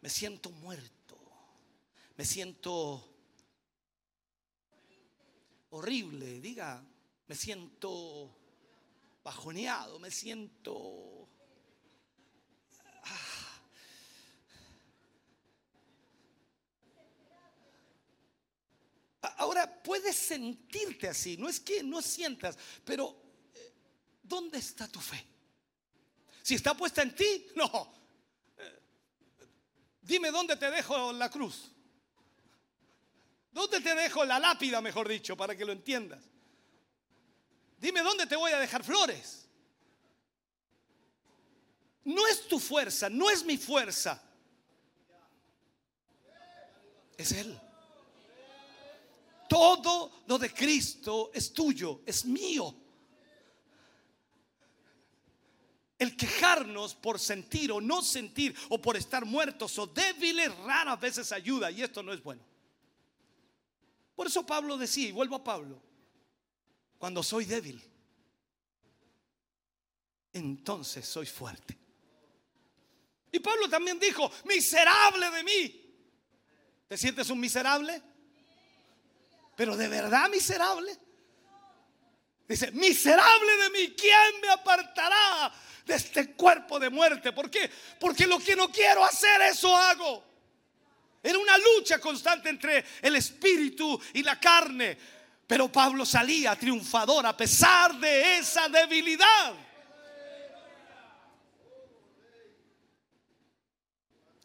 [0.00, 1.18] Me siento muerto.
[2.16, 3.12] Me siento
[5.70, 6.40] horrible.
[6.40, 6.80] Diga,
[7.26, 8.30] me siento
[9.24, 9.98] bajoneado.
[9.98, 11.26] Me siento...
[13.02, 13.60] Ah.
[19.38, 23.16] Ahora puedes sentirte así, no es que no sientas, pero
[23.54, 23.72] eh,
[24.20, 25.24] ¿dónde está tu fe?
[26.42, 27.94] Si está puesta en ti, no.
[28.58, 28.80] Eh,
[30.02, 31.70] dime dónde te dejo la cruz.
[33.52, 36.24] ¿Dónde te dejo la lápida, mejor dicho, para que lo entiendas?
[37.78, 39.46] Dime dónde te voy a dejar flores.
[42.02, 44.20] No es tu fuerza, no es mi fuerza.
[47.16, 47.60] Es Él.
[49.48, 52.74] Todo lo de Cristo es tuyo, es mío.
[55.98, 61.32] El quejarnos por sentir o no sentir o por estar muertos o débiles raras veces
[61.32, 62.42] ayuda y esto no es bueno.
[64.14, 65.80] Por eso Pablo decía, y vuelvo a Pablo,
[66.98, 67.82] cuando soy débil,
[70.32, 71.78] entonces soy fuerte.
[73.32, 75.82] Y Pablo también dijo, miserable de mí.
[76.88, 78.02] ¿Te sientes un miserable?
[79.56, 80.96] Pero de verdad miserable.
[82.46, 85.52] Dice, miserable de mí, ¿quién me apartará
[85.84, 87.32] de este cuerpo de muerte?
[87.32, 87.68] ¿Por qué?
[87.98, 90.22] Porque lo que no quiero hacer, eso hago.
[91.22, 94.96] Era una lucha constante entre el espíritu y la carne.
[95.46, 99.54] Pero Pablo salía triunfador a pesar de esa debilidad.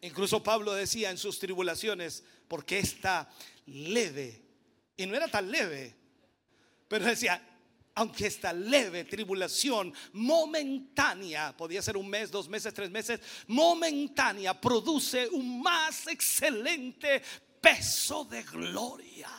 [0.00, 3.30] Incluso Pablo decía en sus tribulaciones, porque esta
[3.66, 4.41] leve
[5.02, 5.94] y no era tan leve.
[6.88, 7.40] Pero decía,
[7.94, 15.28] aunque esta leve tribulación momentánea, podía ser un mes, dos meses, tres meses, momentánea, produce
[15.28, 17.22] un más excelente
[17.60, 19.30] peso de gloria.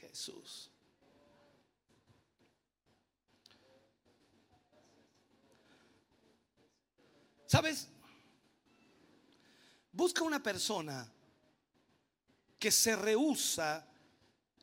[0.00, 0.70] Jesús.
[7.46, 7.88] ¿Sabes?
[9.92, 11.12] Busca una persona
[12.60, 13.88] que se rehúsa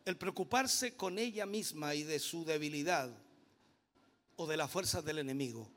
[0.06, 3.12] el preocuparse con ella misma y de su debilidad
[4.38, 5.70] o de la fuerza del enemigo.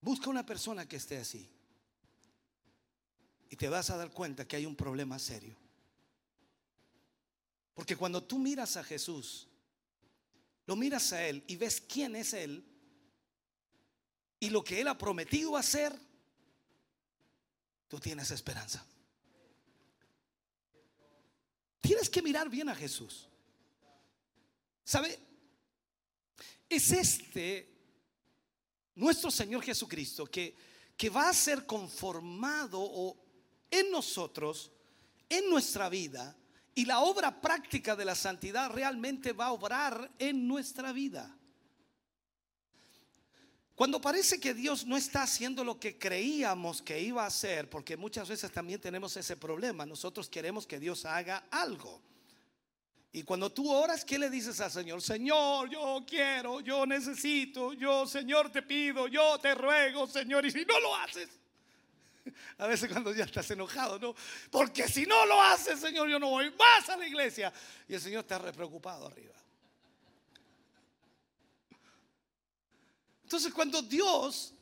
[0.00, 1.48] Busca una persona que esté así
[3.50, 5.56] y te vas a dar cuenta que hay un problema serio.
[7.74, 9.46] Porque cuando tú miras a Jesús,
[10.64, 12.64] lo miras a Él y ves quién es Él
[14.40, 16.05] y lo que Él ha prometido hacer,
[17.88, 18.84] tú tienes esperanza.
[21.80, 23.28] Tienes que mirar bien a Jesús.
[24.84, 25.18] ¿Sabe?
[26.68, 27.76] Es este
[28.96, 30.56] nuestro Señor Jesucristo que,
[30.96, 33.16] que va a ser conformado
[33.70, 34.72] en nosotros,
[35.28, 36.36] en nuestra vida,
[36.74, 41.36] y la obra práctica de la santidad realmente va a obrar en nuestra vida.
[43.76, 47.94] Cuando parece que Dios no está haciendo lo que creíamos que iba a hacer, porque
[47.94, 52.00] muchas veces también tenemos ese problema, nosotros queremos que Dios haga algo.
[53.12, 55.02] Y cuando tú oras, ¿qué le dices al Señor?
[55.02, 60.64] Señor, yo quiero, yo necesito, yo, Señor, te pido, yo te ruego, Señor, y si
[60.64, 61.28] no lo haces,
[62.58, 64.14] a veces cuando ya estás enojado, ¿no?
[64.50, 67.52] Porque si no lo haces, Señor, yo no voy más a la iglesia.
[67.86, 69.34] Y el Señor está re preocupado arriba.
[73.26, 74.52] Entonces cuando Dios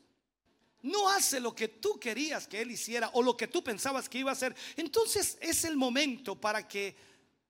[0.81, 4.21] no hace lo que tú querías que Él hiciera o lo que tú pensabas que
[4.21, 6.97] iba a hacer, entonces es el momento para que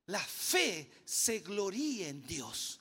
[0.07, 2.81] la fe se gloríe en Dios.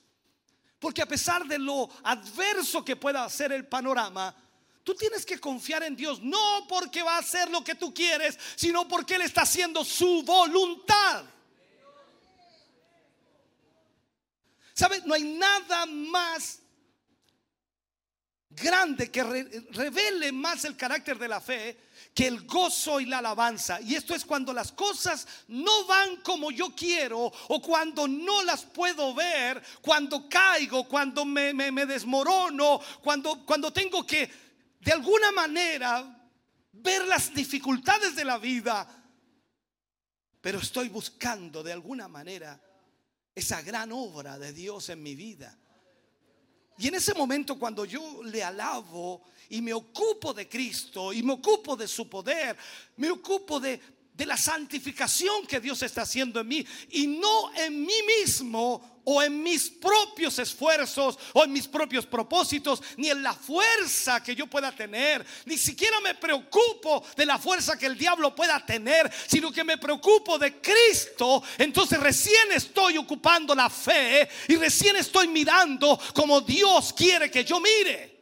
[0.80, 4.36] Porque a pesar de lo adverso que pueda ser el panorama,
[4.84, 8.40] tú tienes que confiar en Dios, no porque va a hacer lo que tú quieres,
[8.56, 11.24] sino porque Él está haciendo su voluntad.
[14.74, 15.06] ¿Sabes?
[15.06, 16.63] No hay nada más
[18.56, 21.78] grande que revele más el carácter de la fe
[22.14, 23.82] que el gozo y la alabanza.
[23.82, 28.64] Y esto es cuando las cosas no van como yo quiero o cuando no las
[28.64, 34.30] puedo ver, cuando caigo, cuando me, me desmorono, cuando, cuando tengo que
[34.80, 36.30] de alguna manera
[36.74, 38.88] ver las dificultades de la vida,
[40.42, 42.62] pero estoy buscando de alguna manera
[43.34, 45.58] esa gran obra de Dios en mi vida.
[46.78, 51.34] Y en ese momento cuando yo le alabo y me ocupo de Cristo y me
[51.34, 52.58] ocupo de su poder,
[52.98, 53.80] me ocupo de,
[54.18, 59.44] la santificación que Dios está haciendo en mí y no en mí mismo o en
[59.44, 64.72] mis propios esfuerzos o en mis propios propósitos, ni en la fuerza que yo pueda
[64.72, 65.26] tener.
[65.46, 69.78] Ni siquiera me preocupo de la fuerza que el diablo pueda tener, sino que me
[69.78, 71.44] preocupo de Cristo.
[71.58, 77.60] Entonces recién estoy ocupando la fe y recién estoy mirando como Dios quiere que yo
[77.60, 78.14] mire.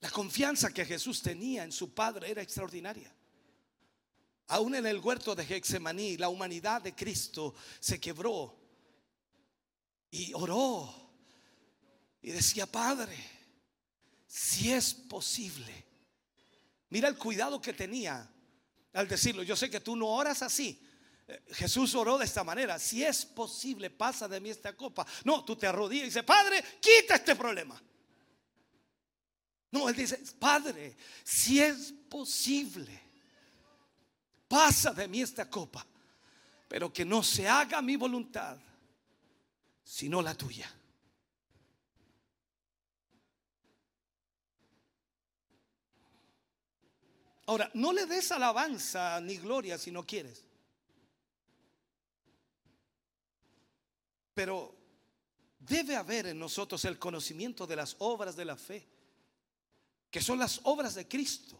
[0.00, 3.14] La confianza que Jesús tenía en su Padre era extraordinaria.
[4.50, 8.52] Aún en el huerto de Gexemaní, la humanidad de Cristo se quebró
[10.10, 10.92] y oró
[12.20, 13.16] y decía, Padre,
[14.26, 15.86] si es posible.
[16.88, 18.28] Mira el cuidado que tenía
[18.92, 19.44] al decirlo.
[19.44, 20.84] Yo sé que tú no oras así.
[21.28, 22.76] Eh, Jesús oró de esta manera.
[22.80, 25.06] Si es posible, pasa de mí esta copa.
[25.22, 27.80] No, tú te arrodillas y dices, Padre, quita este problema.
[29.70, 33.09] No, él dice, Padre, si es posible
[34.50, 35.86] pasa de mí esta copa,
[36.66, 38.58] pero que no se haga mi voluntad,
[39.84, 40.68] sino la tuya.
[47.46, 50.44] Ahora, no le des alabanza ni gloria si no quieres.
[54.34, 54.76] Pero
[55.60, 58.84] debe haber en nosotros el conocimiento de las obras de la fe,
[60.10, 61.56] que son las obras de Cristo.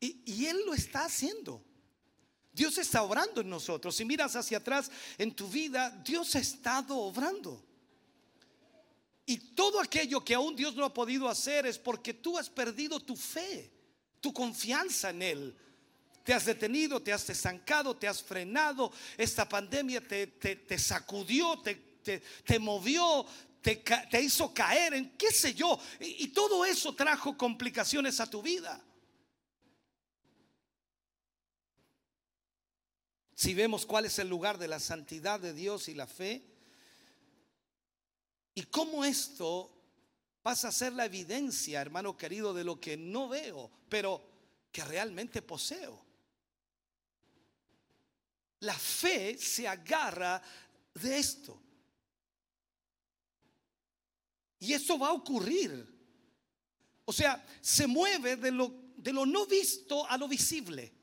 [0.00, 1.62] Y, Él lo está haciendo.
[2.52, 3.96] Dios está obrando en nosotros.
[3.96, 7.62] Si miras hacia atrás en tu vida, Dios ha estado obrando.
[9.26, 13.00] Y todo aquello que aún Dios no ha podido hacer es porque tú has perdido
[13.00, 13.70] tu fe,
[14.20, 15.56] tu confianza en Él.
[16.22, 18.92] Te has detenido, te has estancado, te has frenado.
[19.16, 23.26] Esta pandemia te, sacudió, te, movió,
[23.60, 25.78] te, hizo caer en qué sé yo.
[26.00, 28.82] y todo eso trajo complicaciones a tu vida.
[33.36, 36.42] Si vemos cuál es el lugar de la santidad de Dios y la fe,
[38.54, 39.70] y cómo esto
[40.42, 44.26] pasa a ser la evidencia, hermano querido, de lo que no veo, pero
[44.72, 46.02] que realmente poseo.
[48.60, 50.42] La fe se agarra
[50.94, 51.60] de esto.
[54.60, 55.86] Y esto va a ocurrir.
[57.04, 60.95] O sea, se mueve de lo, de lo no visto a lo visible.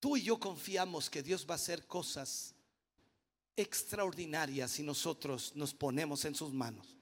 [0.00, 2.54] Tú y yo confiamos que Dios va a hacer cosas
[3.54, 6.96] extraordinarias si nosotros nos ponemos en sus manos.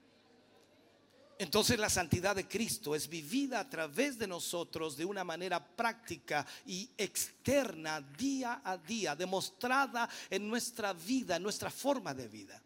[1.37, 6.45] Entonces la santidad de Cristo es vivida a través de nosotros de una manera práctica
[6.65, 12.61] y externa día a día, demostrada en nuestra vida, en nuestra forma de vida.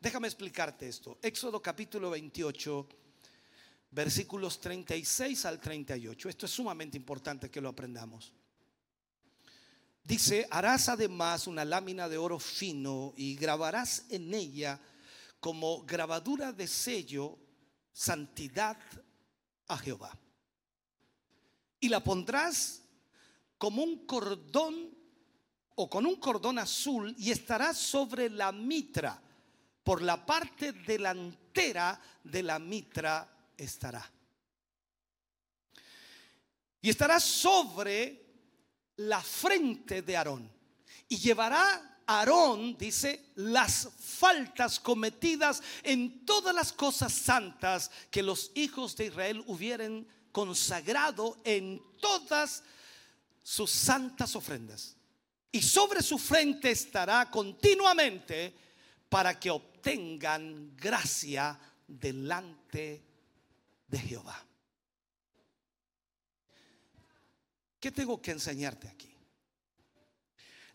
[0.00, 1.18] Déjame explicarte esto.
[1.20, 2.88] Éxodo capítulo 28,
[3.90, 6.30] versículos 36 al 38.
[6.30, 8.32] Esto es sumamente importante que lo aprendamos.
[10.06, 14.80] Dice, harás además una lámina de oro fino y grabarás en ella
[15.40, 17.36] como grabadura de sello
[17.92, 18.78] santidad
[19.66, 20.16] a Jehová.
[21.80, 22.82] Y la pondrás
[23.58, 24.96] como un cordón
[25.74, 29.20] o con un cordón azul y estará sobre la mitra.
[29.82, 34.08] Por la parte delantera de la mitra estará.
[36.80, 38.25] Y estará sobre
[38.96, 40.50] la frente de Aarón.
[41.08, 48.96] Y llevará Aarón, dice, las faltas cometidas en todas las cosas santas que los hijos
[48.96, 52.62] de Israel hubieran consagrado en todas
[53.42, 54.96] sus santas ofrendas.
[55.50, 58.54] Y sobre su frente estará continuamente
[59.08, 63.02] para que obtengan gracia delante
[63.88, 64.45] de Jehová.
[67.80, 69.14] ¿Qué tengo que enseñarte aquí?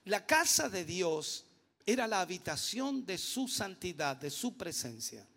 [0.05, 1.45] La casa de Dios
[1.85, 5.27] era la habitación de su santidad, de su presencia.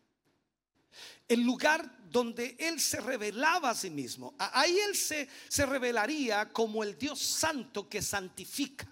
[1.26, 4.34] El lugar donde Él se revelaba a sí mismo.
[4.38, 8.86] Ahí Él se, se revelaría como el Dios santo que santifica,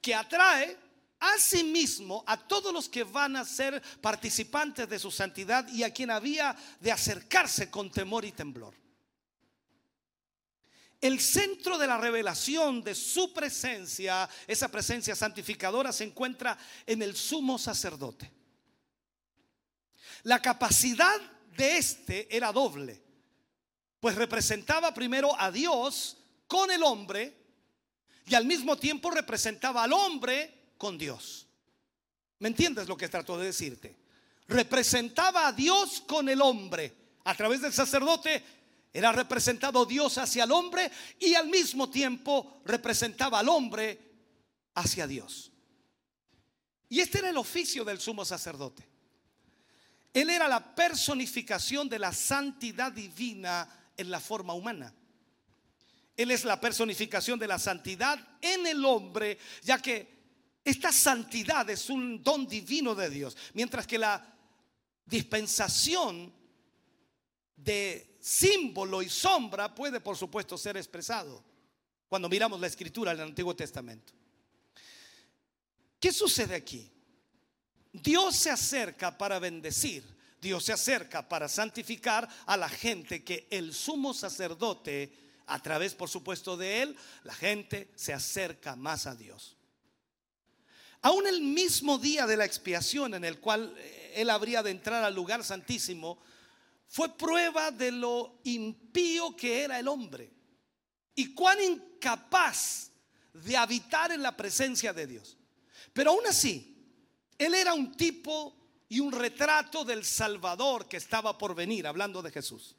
[0.00, 0.76] que atrae
[1.20, 5.82] a sí mismo a todos los que van a ser participantes de su santidad y
[5.82, 8.74] a quien había de acercarse con temor y temblor.
[11.00, 17.16] El centro de la revelación de su presencia, esa presencia santificadora, se encuentra en el
[17.16, 18.30] sumo sacerdote.
[20.24, 21.18] La capacidad
[21.56, 23.02] de este era doble,
[23.98, 27.34] pues representaba primero a Dios con el hombre
[28.26, 31.46] y al mismo tiempo representaba al hombre con Dios.
[32.38, 33.96] ¿Me entiendes lo que trato de decirte?
[34.48, 36.96] Representaba a Dios con el hombre.
[37.24, 38.42] A través del sacerdote
[38.92, 43.98] era representado Dios hacia el hombre y al mismo tiempo representaba al hombre
[44.74, 45.52] hacia Dios.
[46.88, 48.88] Y este era el oficio del sumo sacerdote.
[50.12, 54.92] Él era la personificación de la santidad divina en la forma humana.
[56.16, 60.18] Él es la personificación de la santidad en el hombre, ya que
[60.64, 64.36] esta santidad es un don divino de Dios, mientras que la
[65.06, 66.34] dispensación
[67.56, 71.42] de símbolo y sombra puede, por supuesto, ser expresado
[72.08, 74.12] cuando miramos la escritura del Antiguo Testamento.
[75.98, 76.90] ¿Qué sucede aquí?
[77.92, 80.04] Dios se acerca para bendecir,
[80.40, 85.12] Dios se acerca para santificar a la gente que el sumo sacerdote,
[85.46, 89.56] a través, por supuesto, de él, la gente se acerca más a Dios.
[91.02, 95.02] Aún el mismo día de la expiación en el cual eh, él habría de entrar
[95.02, 96.18] al lugar santísimo,
[96.90, 100.28] fue prueba de lo impío que era el hombre
[101.14, 102.90] y cuán incapaz
[103.32, 105.36] de habitar en la presencia de Dios.
[105.92, 106.84] Pero aún así,
[107.38, 108.56] él era un tipo
[108.88, 112.74] y un retrato del Salvador que estaba por venir, hablando de Jesús.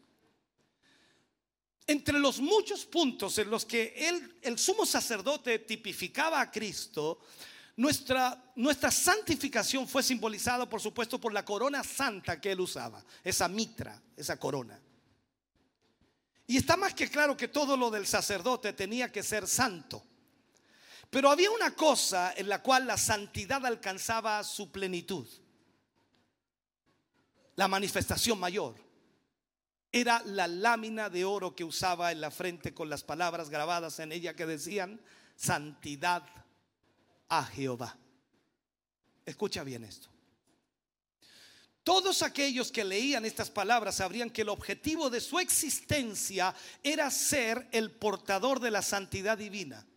[1.87, 7.21] Entre los muchos puntos en los que él, el sumo sacerdote tipificaba a Cristo,
[7.81, 13.47] nuestra, nuestra santificación fue simbolizada, por supuesto, por la corona santa que él usaba, esa
[13.47, 14.79] mitra, esa corona.
[16.45, 20.03] Y está más que claro que todo lo del sacerdote tenía que ser santo.
[21.09, 25.27] Pero había una cosa en la cual la santidad alcanzaba su plenitud.
[27.55, 28.75] La manifestación mayor
[29.91, 34.11] era la lámina de oro que usaba en la frente con las palabras grabadas en
[34.11, 35.01] ella que decían
[35.35, 36.40] santidad
[37.31, 37.97] a Jehová.
[39.25, 40.09] Escucha bien esto.
[41.83, 46.53] Todos aquellos que leían estas palabras sabrían que el objetivo de su existencia
[46.83, 49.87] era ser el portador de la santidad divina.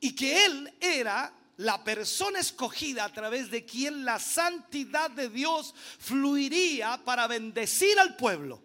[0.00, 5.74] Y que Él era la persona escogida a través de quien la santidad de Dios
[5.98, 8.62] fluiría para bendecir al pueblo.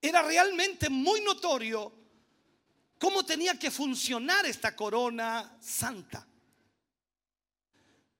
[0.00, 1.97] Era realmente muy notorio
[2.98, 6.26] cómo tenía que funcionar esta corona santa.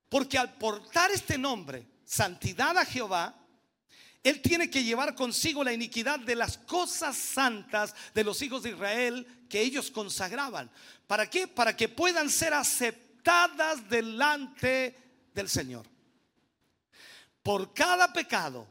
[0.08, 3.34] Porque al portar este nombre, santidad a Jehová,
[4.22, 8.70] él tiene que llevar consigo la iniquidad de las cosas santas de los hijos de
[8.70, 10.70] Israel que ellos consagraban.
[11.06, 11.46] ¿Para qué?
[11.46, 14.96] Para que puedan ser aceptadas delante
[15.34, 15.86] del Señor.
[17.42, 18.68] por cada pecado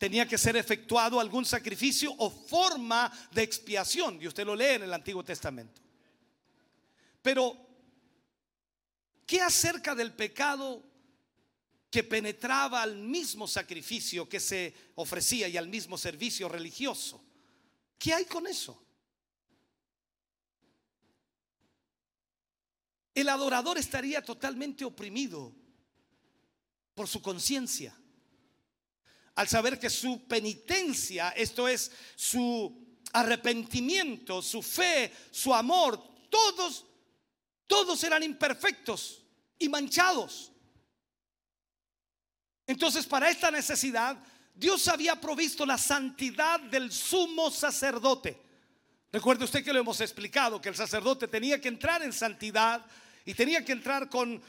[0.00, 4.18] tenía que ser efectuado algún sacrificio o forma de expiación.
[4.18, 5.78] Y usted lo lee en el Antiguo Testamento.
[7.20, 7.54] Pero,
[9.26, 10.82] ¿qué acerca del pecado
[11.90, 17.22] que penetraba al mismo sacrificio que se ofrecía y al mismo servicio religioso?
[17.98, 18.82] ¿Qué hay con eso?
[23.14, 25.52] El adorador estaría totalmente oprimido
[26.94, 27.99] por su conciencia
[29.40, 36.84] al saber que su penitencia, esto es su arrepentimiento, su fe, su amor, todos,
[37.66, 39.24] todos eran imperfectos
[39.58, 40.52] y manchados.
[42.66, 44.22] Entonces, para esta necesidad,
[44.54, 48.38] Dios había provisto la santidad del sumo sacerdote.
[49.10, 52.84] Recuerde usted que lo hemos explicado, que el sacerdote tenía que entrar en santidad
[53.24, 54.42] y tenía que entrar con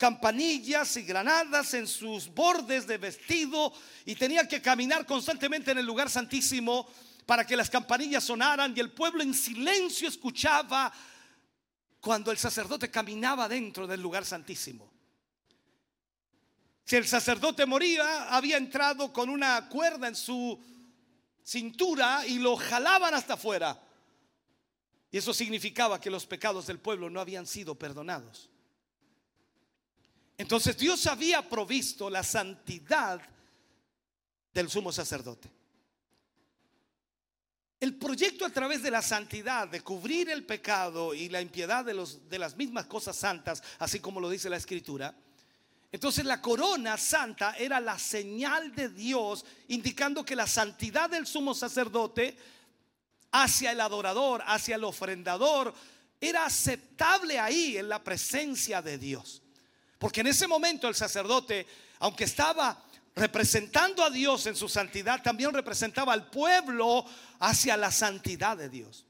[0.00, 3.70] campanillas y granadas en sus bordes de vestido
[4.06, 6.88] y tenía que caminar constantemente en el lugar santísimo
[7.26, 10.90] para que las campanillas sonaran y el pueblo en silencio escuchaba
[12.00, 14.90] cuando el sacerdote caminaba dentro del lugar santísimo.
[16.86, 20.58] Si el sacerdote moría, había entrado con una cuerda en su
[21.44, 23.78] cintura y lo jalaban hasta afuera.
[25.10, 28.48] Y eso significaba que los pecados del pueblo no habían sido perdonados.
[30.40, 33.20] Entonces Dios había provisto la santidad
[34.54, 35.50] del sumo sacerdote.
[37.78, 42.38] El proyecto a través de la santidad, de cubrir el pecado y la impiedad de,
[42.38, 45.14] las mismas cosas santas, así como lo dice la escritura,
[45.92, 51.52] entonces la corona santa era la señal de Dios, indicando que la santidad del sumo
[51.52, 52.34] sacerdote
[53.30, 55.74] hacia el adorador, hacia el ofrendador,
[56.18, 59.39] era aceptable ahí en la presencia de Dios.
[60.00, 61.66] Porque en ese momento el sacerdote,
[61.98, 62.82] aunque estaba
[63.14, 67.04] representando a Dios en su santidad, también representaba al pueblo
[67.38, 69.04] hacia la santidad de Dios.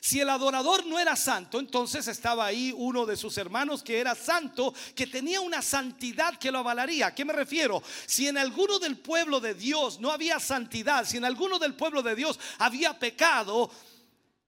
[0.00, 4.14] Si el adorador no era santo, entonces estaba ahí uno de sus hermanos que era
[4.14, 7.08] santo, que tenía una santidad que lo avalaría.
[7.08, 7.82] ¿A qué me refiero?
[8.06, 12.02] Si en alguno del pueblo de Dios no había santidad, si en alguno del pueblo
[12.02, 13.70] de Dios había pecado,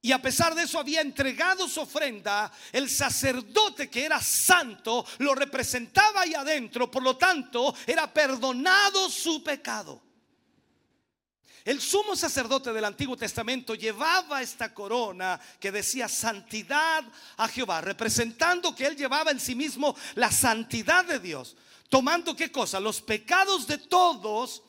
[0.03, 5.35] y a pesar de eso había entregado su ofrenda, el sacerdote que era santo lo
[5.35, 10.03] representaba ahí adentro, por lo tanto era perdonado su pecado.
[11.65, 17.03] El sumo sacerdote del Antiguo Testamento llevaba esta corona que decía santidad
[17.37, 21.57] a Jehová, representando que él llevaba en sí mismo la santidad de Dios,
[21.89, 24.63] tomando qué cosa, los pecados de todos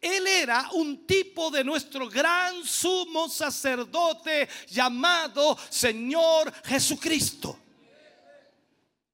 [0.00, 7.58] él era un tipo de nuestro gran sumo sacerdote llamado Señor Jesucristo.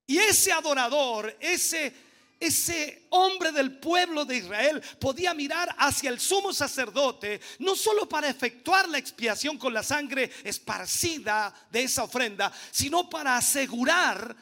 [0.07, 1.93] Y ese adorador, ese
[2.41, 8.29] ese hombre del pueblo de Israel podía mirar hacia el sumo sacerdote, no solo para
[8.29, 14.35] efectuar la expiación con la sangre esparcida de esa ofrenda, sino para asegurar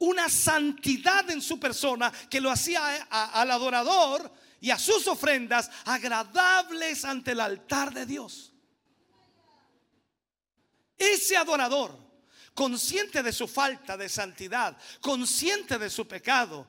[0.00, 4.28] una santidad en su persona que lo hacía al adorador
[4.60, 8.52] y a sus ofrendas agradables ante el altar de Dios.
[10.96, 11.96] Ese adorador,
[12.54, 16.66] consciente de su falta de santidad, consciente de su pecado,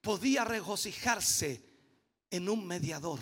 [0.00, 1.62] podía regocijarse
[2.30, 3.20] en un mediador.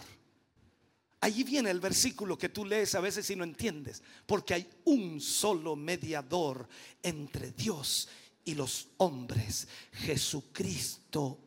[1.20, 5.20] Allí viene el versículo que tú lees a veces y no entiendes, porque hay un
[5.20, 6.68] solo mediador
[7.02, 8.08] entre Dios
[8.44, 11.40] y los hombres, Jesucristo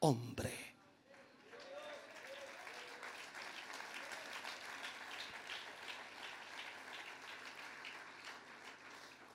[0.00, 0.69] hombre.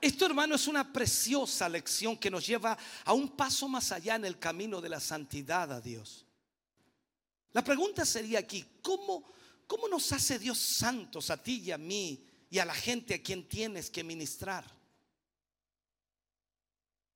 [0.06, 4.26] Esto, hermano, es una preciosa lección que nos lleva a un paso más allá en
[4.26, 6.28] el camino de la santidad a Dios.
[7.54, 9.34] La pregunta sería aquí, ¿cómo,
[9.66, 13.24] cómo nos hace Dios santos a ti y a mí y a la gente a
[13.24, 14.64] quien tienes que ministrar?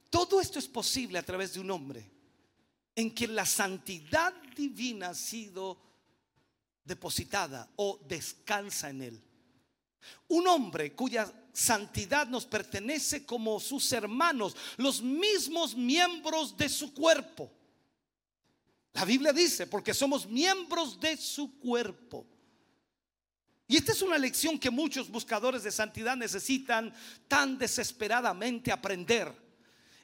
[0.10, 2.10] Todo esto es posible a través de un hombre
[2.96, 5.80] en quien la santidad divina ha sido
[6.84, 9.24] depositada o descansa en él.
[10.30, 17.52] Un hombre cuya santidad nos pertenece como sus hermanos, los mismos miembros de su cuerpo.
[18.94, 22.26] La Biblia dice, porque somos miembros de su cuerpo.
[23.68, 26.92] Y esta es una lección que muchos buscadores de santidad necesitan
[27.28, 29.32] tan desesperadamente aprender.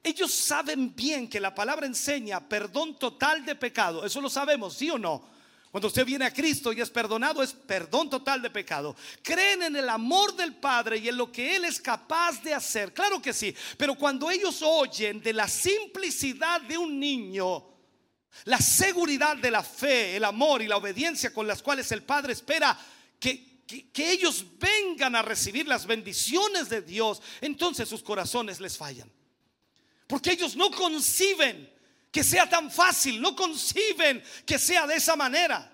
[0.03, 4.05] Ellos saben bien que la palabra enseña perdón total de pecado.
[4.05, 5.34] Eso lo sabemos, ¿sí o no?
[5.75, 8.95] Cuando usted viene a Cristo y es perdonado, es perdón total de pecado.
[9.21, 12.93] Creen en el amor del Padre y en lo que Él es capaz de hacer.
[12.93, 13.53] Claro que sí.
[13.77, 17.73] Pero cuando ellos oyen de la simplicidad de un niño,
[18.45, 22.31] La seguridad de la fe, el amor y la obediencia con las cuales el Padre
[22.31, 22.79] espera
[23.19, 29.11] que, que, ellos vengan a recibir las bendiciones de Dios, entonces sus corazones les fallan.
[30.07, 31.74] Porque ellos no conciben
[32.15, 35.69] que sea tan fácil, no conciben que sea de esa manera.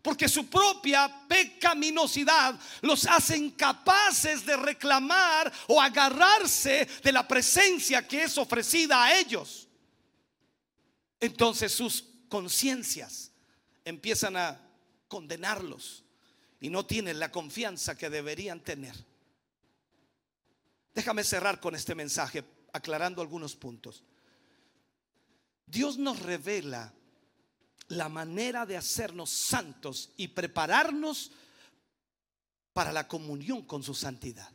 [0.00, 8.22] Porque su propia pecaminosidad los hace incapaces de reclamar o agarrarse de la presencia que
[8.22, 9.66] es ofrecida a ellos.
[11.18, 13.32] Entonces sus conciencias
[13.84, 14.60] empiezan a
[15.08, 16.04] condenarlos
[16.60, 18.94] y no tienen la confianza que deberían tener.
[20.94, 24.04] Déjame cerrar con este mensaje aclarando algunos puntos.
[25.66, 26.92] Dios nos revela
[27.88, 31.32] la manera de hacernos santos y prepararnos
[32.72, 34.50] para la comunión con su santidad.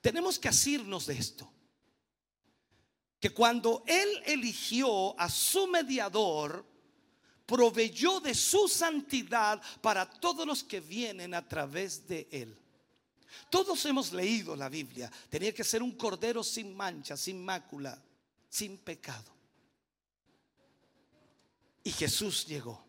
[0.00, 1.50] Tenemos que asirnos de esto.
[3.18, 6.64] Que cuando Él eligió a su mediador,
[7.46, 12.56] proveyó de su santidad para todos los que vienen a través de Él.
[13.50, 15.10] Todos hemos leído la Biblia.
[15.28, 18.00] Tenía que ser un cordero sin mancha, sin mácula,
[18.48, 19.37] sin pecado.
[21.88, 22.84] Y Jesús llegó.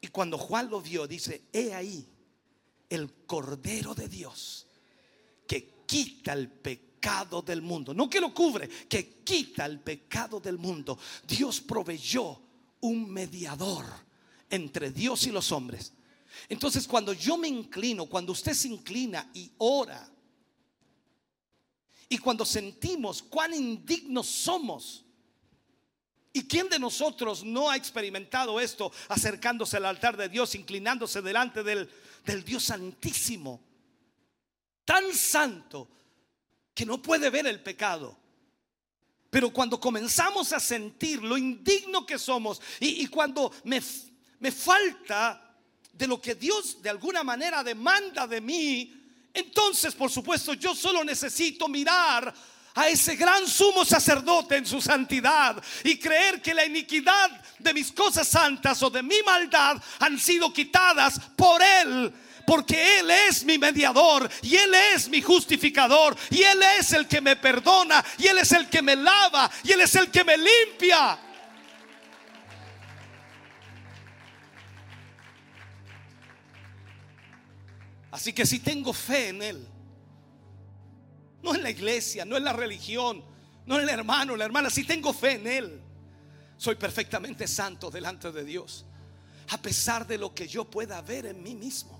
[0.00, 2.08] Y cuando Juan lo vio, dice, he ahí
[2.88, 4.66] el cordero de Dios
[5.46, 7.92] que quita el pecado del mundo.
[7.92, 10.98] No que lo cubre, que quita el pecado del mundo.
[11.28, 12.40] Dios proveyó
[12.80, 13.84] un mediador
[14.48, 15.92] entre Dios y los hombres.
[16.48, 20.10] Entonces cuando yo me inclino, cuando usted se inclina y ora,
[22.08, 25.04] y cuando sentimos cuán indignos somos,
[26.32, 31.62] ¿Y quién de nosotros no ha experimentado esto acercándose al altar de Dios, inclinándose delante
[31.64, 31.90] del,
[32.24, 33.60] del, Dios santísimo?
[34.84, 35.88] Tan santo
[36.72, 38.16] que no puede ver el pecado.
[39.28, 43.80] Pero cuando comenzamos a sentir lo indigno que somos y, cuando me,
[44.40, 45.56] me falta
[45.92, 48.92] de lo que Dios de alguna manera demanda de mí,
[49.32, 52.34] entonces por supuesto yo solo necesito mirar
[52.80, 57.92] a ese gran sumo sacerdote en su santidad y creer que la iniquidad de mis
[57.92, 62.10] cosas santas o de mi maldad han sido quitadas por Él
[62.46, 67.20] porque Él es mi mediador y Él es mi justificador y Él es el que
[67.20, 70.38] me perdona y Él es el que me lava y Él es el que me
[70.38, 71.18] limpia.
[78.10, 79.68] Así que si tengo fe en Él,
[81.42, 83.24] no en la iglesia, no en la religión,
[83.66, 85.82] no en el hermano, la hermana, si tengo fe en Él,
[86.56, 88.84] soy perfectamente santo delante de Dios,
[89.50, 91.98] a pesar de lo que yo pueda ver en mí mismo.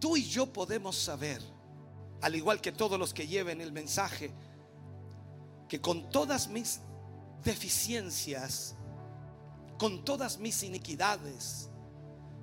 [0.00, 1.42] Tú y yo podemos saber,
[2.20, 4.32] al igual que todos los que lleven el mensaje,
[5.68, 6.80] que con todas mis
[7.44, 8.74] deficiencias,
[9.78, 11.68] con todas mis iniquidades,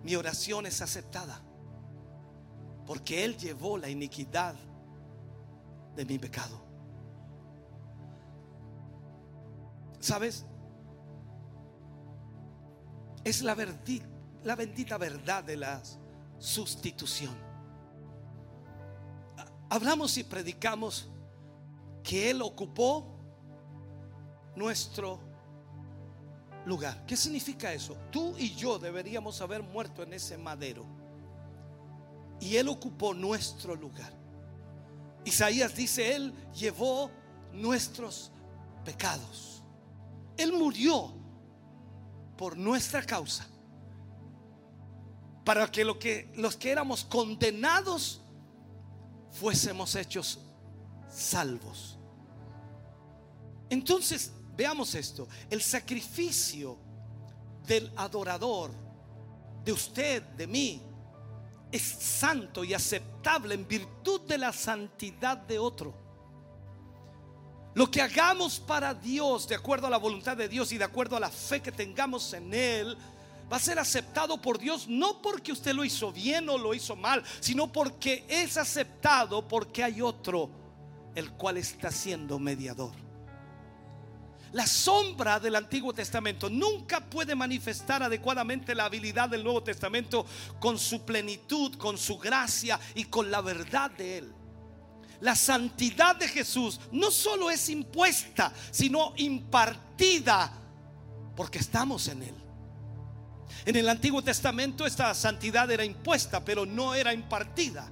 [0.03, 1.41] mi oración es aceptada.
[2.85, 4.55] Porque Él llevó la iniquidad
[5.95, 6.61] de mi pecado.
[9.99, 10.45] ¿Sabes?
[13.23, 15.81] Es la, bendita verdad de la
[16.37, 17.45] sustitución
[19.69, 21.07] hablamos y predicamos
[22.03, 23.19] que Él ocupó
[24.55, 25.19] nuestro
[26.65, 27.05] lugar.
[27.05, 27.97] ¿Qué significa eso?
[28.11, 30.85] Tú y yo deberíamos haber muerto en ese madero.
[32.39, 34.13] Y Él ocupó nuestro lugar.
[35.23, 37.09] Isaías dice, Él llevó
[37.51, 38.31] nuestros
[38.83, 39.63] pecados.
[40.37, 41.13] Él murió
[42.37, 43.47] por nuestra causa.
[45.43, 48.21] Para que, que los que éramos condenados
[49.31, 50.39] fuésemos hechos
[51.09, 51.97] salvos.
[53.69, 55.27] Entonces, veamos esto.
[55.49, 56.77] El sacrificio
[57.65, 58.71] del adorador,
[59.63, 60.81] de usted, de mí,
[61.71, 65.93] es santo y aceptable en virtud de la santidad de otro.
[67.73, 71.17] Lo que hagamos para Dios, de acuerdo a la voluntad de Dios y de acuerdo
[71.17, 72.97] a la fe que tengamos en Él,
[73.51, 76.95] va a ser aceptado por Dios no porque usted lo hizo bien o lo hizo
[76.95, 80.49] mal, sino porque es aceptado porque hay otro
[81.15, 83.04] el cual está siendo mediador.
[84.55, 90.25] La sombra del Antiguo Testamento nunca puede manifestar adecuadamente la habilidad del Nuevo Testamento
[90.61, 94.33] con su plenitud, con su gracia y con la verdad de Él.
[95.19, 100.53] La santidad de Jesús no solo es impuesta, sino impartida
[101.35, 102.35] porque estamos en Él.
[103.65, 107.91] En el Antiguo Testamento esta santidad era impuesta, pero no era impartida.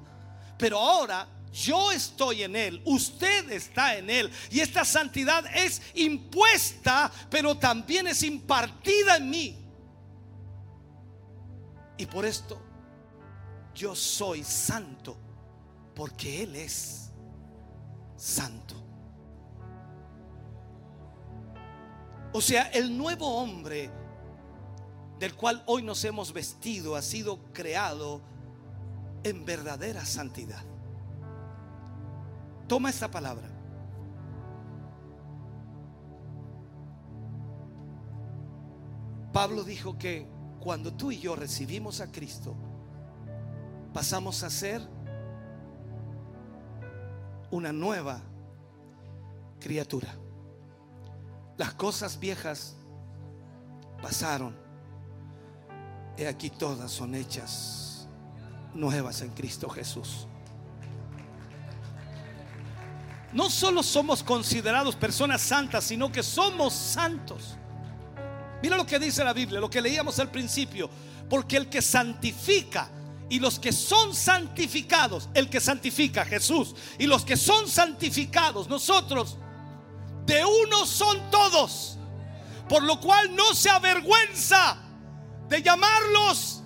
[0.57, 4.31] Pero ahora Yo estoy en Él, usted está en Él.
[4.49, 9.57] Y esta santidad es impuesta, pero también es impartida en mí.
[11.95, 12.59] Y por esto
[13.75, 15.15] yo soy santo,
[15.93, 17.11] porque Él es
[18.17, 18.73] santo.
[22.34, 23.91] O sea, el nuevo hombre
[25.19, 28.23] del cual hoy nos hemos vestido ha sido creado
[29.23, 30.73] en verdadera santidad.
[32.74, 33.48] Toma esta palabra.
[39.32, 40.28] Pablo dijo que
[40.60, 42.56] cuando tú y yo recibimos a Cristo,
[43.94, 44.82] pasamos a ser
[47.52, 48.22] una nueva
[49.60, 50.12] criatura.
[51.58, 52.76] Las cosas viejas
[54.02, 54.56] pasaron.
[56.18, 58.08] He aquí todas son hechas
[58.74, 60.28] nuevas en Cristo Jesús.
[63.34, 67.57] No solo somos considerados personas santas, sino que somos santos.
[68.61, 70.89] Mira lo que dice la Biblia, lo que leíamos al principio.
[71.30, 72.89] Porque el que santifica
[73.30, 79.38] y los que son santificados, el que santifica Jesús y los que son santificados, nosotros,
[80.26, 81.97] de uno son todos.
[82.69, 84.77] Por lo cual no se avergüenza
[85.49, 86.62] de llamarlos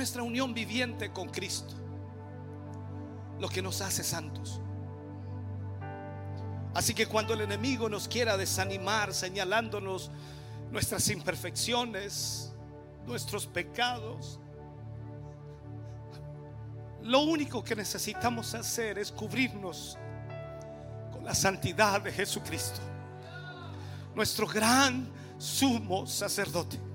[0.00, 1.74] nuestra unión viviente con Cristo
[3.38, 4.58] lo que nos hace santos.
[6.72, 10.10] Así que cuando el enemigo nos quiera desanimar señalándonos
[10.70, 12.50] nuestras imperfecciones,
[13.04, 14.40] nuestros pecados,
[17.02, 19.98] lo único que necesitamos hacer es cubrirnos
[21.12, 22.80] con la santidad de Jesucristo,
[24.14, 26.89] nuestro gran sumo sacerdote.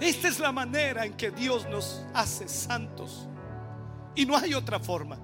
[0.00, 3.28] Esta es la manera en que Dios nos hace santos.
[4.14, 5.18] Y no hay otra forma.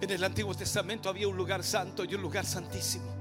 [0.00, 3.16] En el Antiguo Testamento había un lugar santo y un lugar santísimo.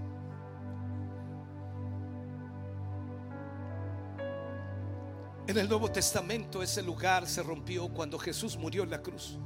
[5.47, 9.37] En el Nuevo Testamento ese lugar se rompió cuando Jesús murió en la cruz.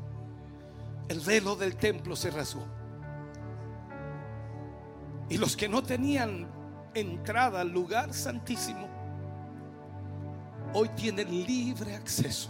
[1.09, 2.63] El velo del templo se rasgó.
[5.27, 6.47] Y los que no tenían
[6.93, 8.87] entrada al lugar santísimo,
[10.73, 12.49] hoy tienen libre acceso.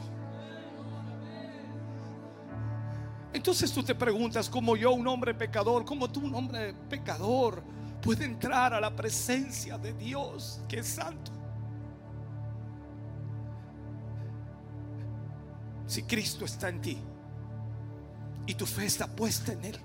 [3.31, 7.63] Entonces tú te preguntas, como yo, un hombre pecador, como tú, un hombre pecador,
[8.01, 11.31] puede entrar a la presencia de Dios, que es santo.
[15.87, 17.01] Si Cristo está en ti
[18.49, 19.79] y tu fe está puesta en Él,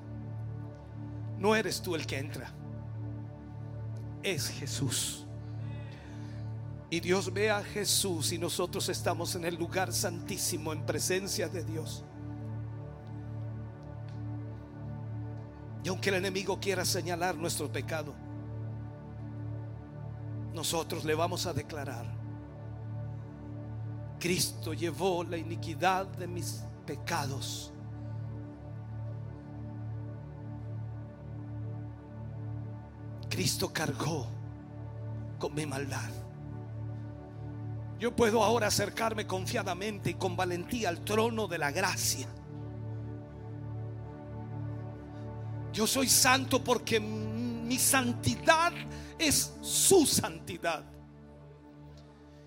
[1.39, 2.51] no eres tú el que entra,
[4.23, 5.27] es Jesús.
[6.89, 11.62] Y Dios ve a Jesús y nosotros estamos en el lugar santísimo en presencia de
[11.62, 12.07] Dios.
[15.82, 18.15] Y aunque el enemigo quiera señalar nuestro pecado,
[20.55, 22.07] nosotros le vamos a declarar,
[24.19, 27.73] Cristo llevó la iniquidad de mis pecados.
[33.35, 34.27] Cristo cargó
[35.39, 36.11] con mi maldad.
[37.98, 42.28] Yo puedo ahora acercarme confiadamente y con valentía al trono de la gracia
[45.74, 48.73] Yo soy santo porque mi santidad
[49.19, 50.85] es su santidad.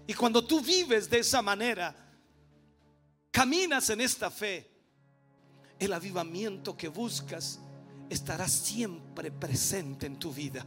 [0.07, 1.93] Y cuando tú vives de esa manera,
[3.29, 4.71] caminas en esta fe,
[5.77, 7.59] el avivamiento que buscas
[8.09, 10.65] estará siempre presente en tu vida.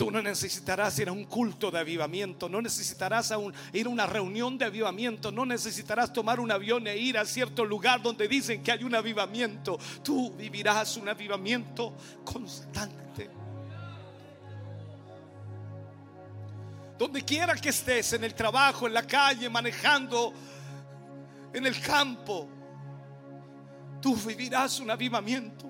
[0.00, 3.34] Tú no necesitarás ir a un culto de avivamiento, no necesitarás
[3.74, 7.66] ir a una reunión de avivamiento, no necesitarás tomar un avión e ir a cierto
[7.66, 9.78] lugar donde dicen que hay un avivamiento.
[10.02, 11.94] Tú vivirás un avivamiento
[12.24, 13.28] constante.
[16.98, 20.32] Donde quiera que estés, en el trabajo, en la calle, manejando,
[21.52, 22.48] en el campo,
[24.00, 25.69] tú vivirás un avivamiento.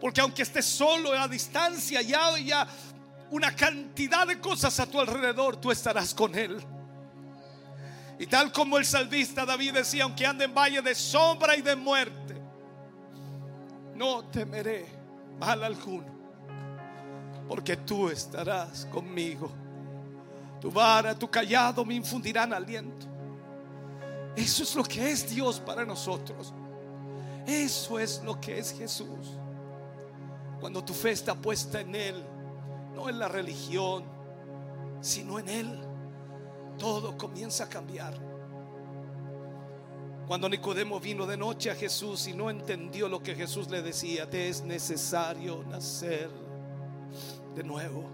[0.00, 2.66] Porque aunque estés solo a distancia, ya, ya
[3.30, 6.60] una cantidad de cosas a tu alrededor, tú estarás con Él.
[8.18, 11.74] Y tal como el salvista David decía, aunque ande en valle de sombra y de
[11.76, 12.40] muerte,
[13.94, 14.86] no temeré
[15.38, 16.12] mal alguno,
[17.48, 19.50] porque tú estarás conmigo.
[20.60, 23.06] Tu vara, tu callado me infundirán aliento.
[24.36, 26.52] Eso es lo que es Dios para nosotros.
[27.46, 29.39] Eso es lo que es Jesús.
[30.60, 32.24] Cuando tu fe está puesta en Él,
[32.94, 34.04] no en la religión,
[35.00, 35.80] sino en Él,
[36.78, 38.14] todo comienza a cambiar.
[40.26, 44.28] Cuando Nicodemo vino de noche a Jesús y no entendió lo que Jesús le decía,
[44.28, 46.30] te es necesario nacer
[47.54, 48.08] de nuevo.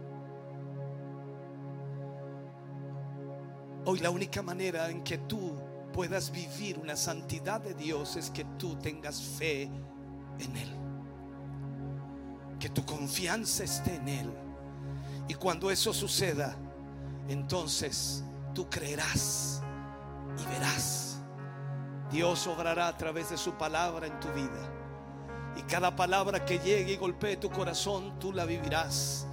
[3.84, 5.52] Hoy la única manera en que tú
[5.92, 9.62] puedas vivir una santidad de Dios es que tú tengas fe
[10.38, 10.75] en Él.
[12.58, 14.32] Que tu confianza esté en Él.
[15.28, 16.56] Y cuando eso suceda,
[17.28, 18.22] entonces
[18.54, 19.62] tú creerás
[20.38, 21.18] y verás.
[22.10, 24.72] Dios obrará a través de su palabra en tu vida.
[25.56, 29.26] Y cada palabra que llegue y golpee tu corazón, tú la vivirás.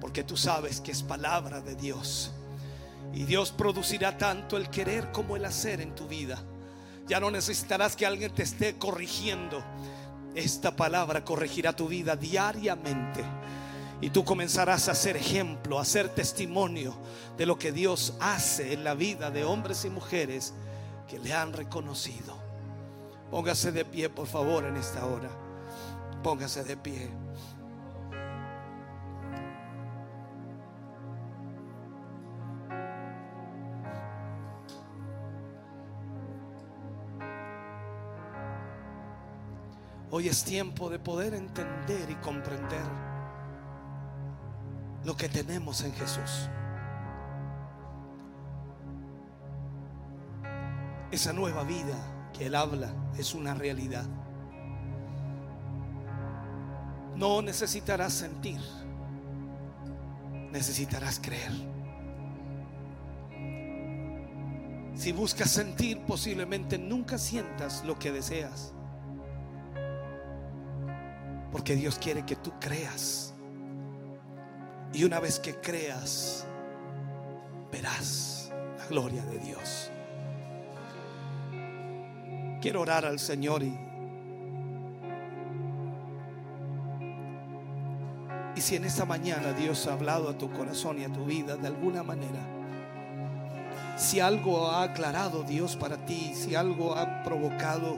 [0.00, 2.32] Porque tú sabes que es palabra de Dios.
[3.12, 6.42] Y Dios producirá tanto el querer como el hacer en tu vida.
[7.06, 9.64] Ya no necesitarás que alguien te esté corrigiendo.
[10.34, 13.24] Esta palabra corregirá tu vida diariamente.
[14.00, 16.94] Y tú comenzarás a ser ejemplo, a ser testimonio
[17.36, 20.54] de lo que Dios hace en la vida de hombres y mujeres
[21.08, 22.34] que le han reconocido.
[23.30, 25.28] Póngase de pie, por favor, en esta hora.
[26.22, 27.08] Póngase de pie.
[40.12, 42.82] Hoy es tiempo de poder entender y comprender
[45.04, 46.48] lo que tenemos en Jesús.
[51.12, 51.94] Esa nueva vida
[52.32, 54.04] que Él habla es una realidad.
[57.14, 58.60] No necesitarás sentir,
[60.50, 61.52] necesitarás creer.
[64.96, 68.74] Si buscas sentir, posiblemente nunca sientas lo que deseas.
[71.52, 73.34] Porque Dios quiere que tú creas.
[74.92, 76.46] Y una vez que creas,
[77.70, 79.90] verás la gloria de Dios.
[82.60, 83.78] Quiero orar al Señor y,
[88.54, 91.56] y si en esta mañana Dios ha hablado a tu corazón y a tu vida
[91.56, 92.40] de alguna manera,
[93.96, 97.96] si algo ha aclarado Dios para ti, si algo ha provocado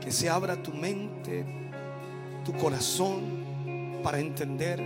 [0.00, 1.67] que se abra tu mente,
[2.48, 3.44] tu corazón
[4.02, 4.78] para entender,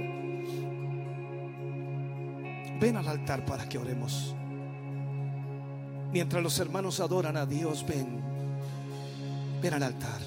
[2.80, 4.34] ven al altar para que oremos.
[6.12, 8.20] Mientras los hermanos adoran a Dios, ven,
[9.62, 10.20] ven al altar.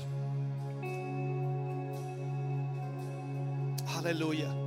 [3.98, 4.65] Aleluya.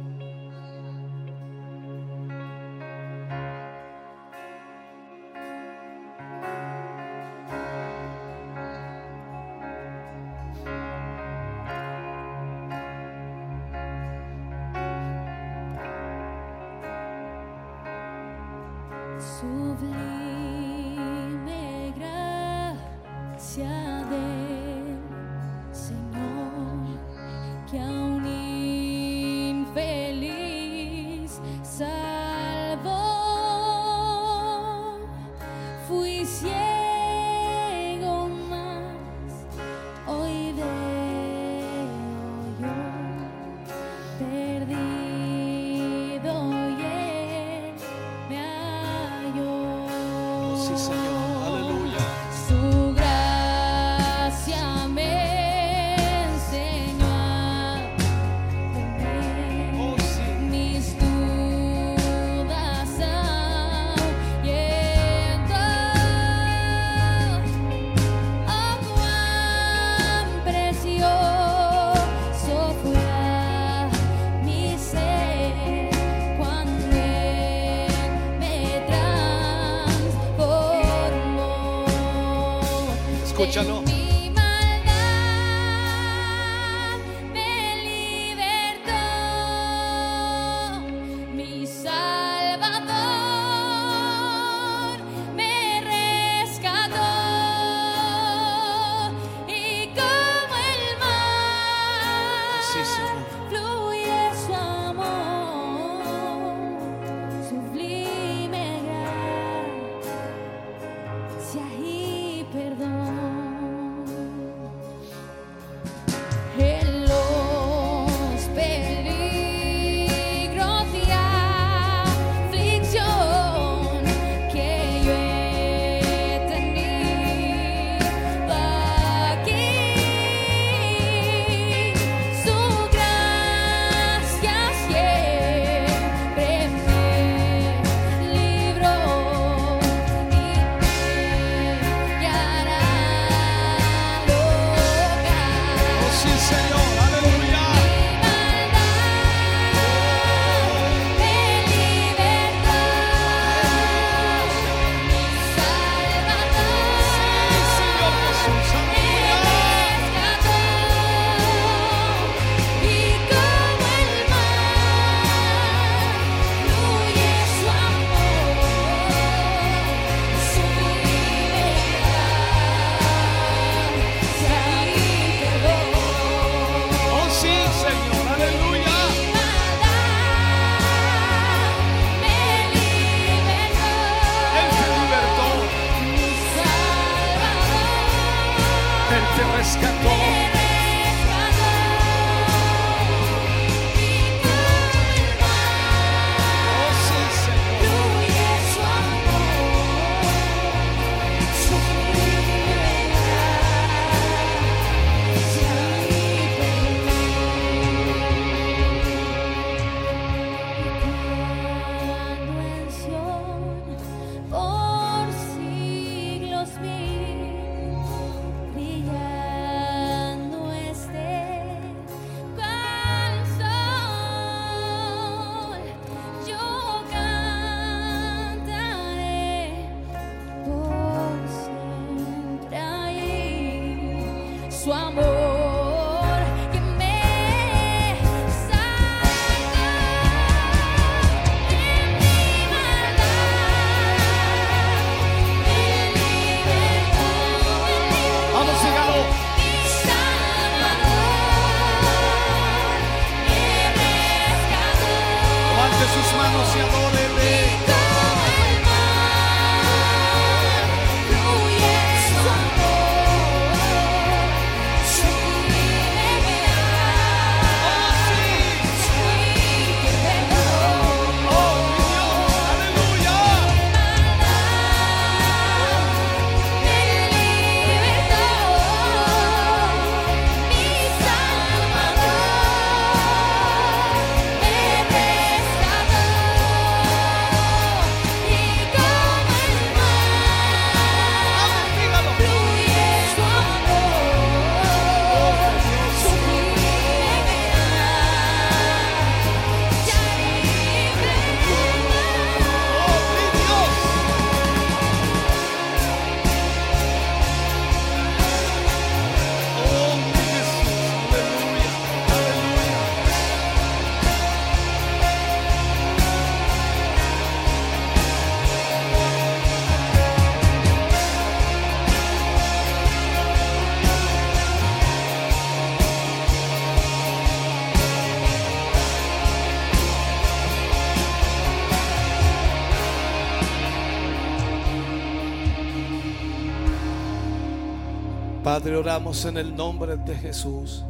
[338.78, 341.05] Padre, oramos en el nombre de Jesús.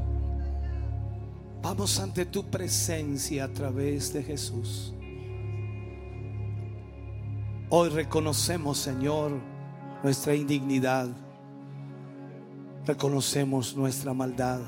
[1.60, 4.94] Vamos ante tu presencia a través de Jesús.
[7.68, 9.32] Hoy reconocemos, Señor,
[10.02, 11.08] nuestra indignidad.
[12.86, 14.60] Reconocemos nuestra maldad.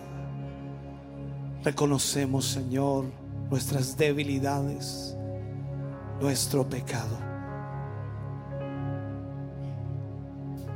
[1.64, 3.06] Reconocemos, Señor,
[3.48, 5.16] nuestras debilidades,
[6.20, 7.29] nuestro pecado.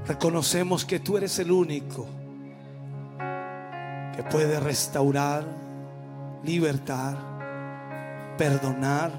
[0.06, 2.06] Reconocemos que tú eres el único
[4.14, 5.44] que puede restaurar,
[6.42, 7.16] libertar,
[8.36, 9.10] perdonar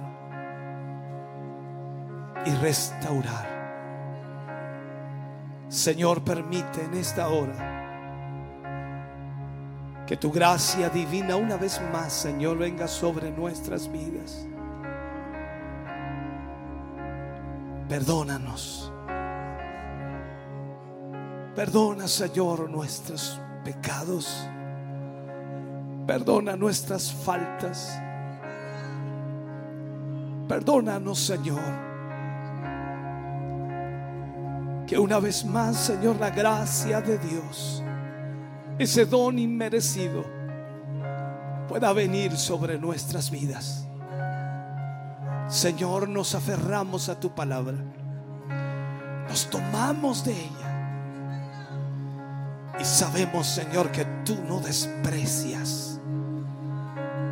[2.45, 3.55] y restaurar.
[5.69, 7.73] Señor, permite en esta hora
[10.05, 14.45] que tu gracia divina una vez más, Señor, venga sobre nuestras vidas.
[17.89, 18.94] Perdónanos.
[21.55, 24.45] Perdona, Señor, nuestros pecados.
[26.05, 27.97] Perdona nuestras faltas.
[30.49, 31.61] Perdónanos, Señor.
[34.85, 37.81] Que una vez más, Señor, la gracia de Dios,
[38.77, 40.25] ese don inmerecido,
[41.69, 43.87] pueda venir sobre nuestras vidas.
[45.47, 47.77] Señor, nos aferramos a tu palabra.
[49.27, 50.64] Nos tomamos de ella.
[52.79, 55.99] Y sabemos, Señor, que tú no desprecias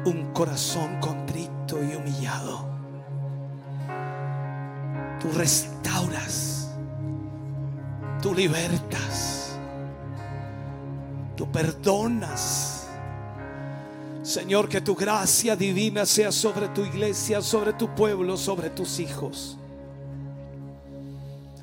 [0.06, 2.70] un corazón contrito y humillado.
[5.20, 6.70] Tú restauras,
[8.22, 9.58] tú libertas,
[11.36, 12.88] tú perdonas.
[14.22, 19.58] Señor, que tu gracia divina sea sobre tu iglesia, sobre tu pueblo, sobre tus hijos.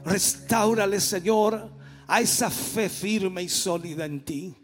[0.04, 1.70] Restáurale, Señor,
[2.10, 4.54] a esa fe firme y sólida en ti.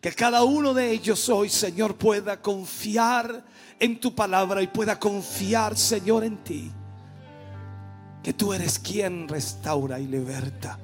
[0.00, 3.44] Que cada uno de ellos hoy, Señor, pueda confiar
[3.78, 6.72] en tu palabra y pueda confiar, Señor, en ti.
[8.20, 10.80] Que tú eres quien restaura y liberta.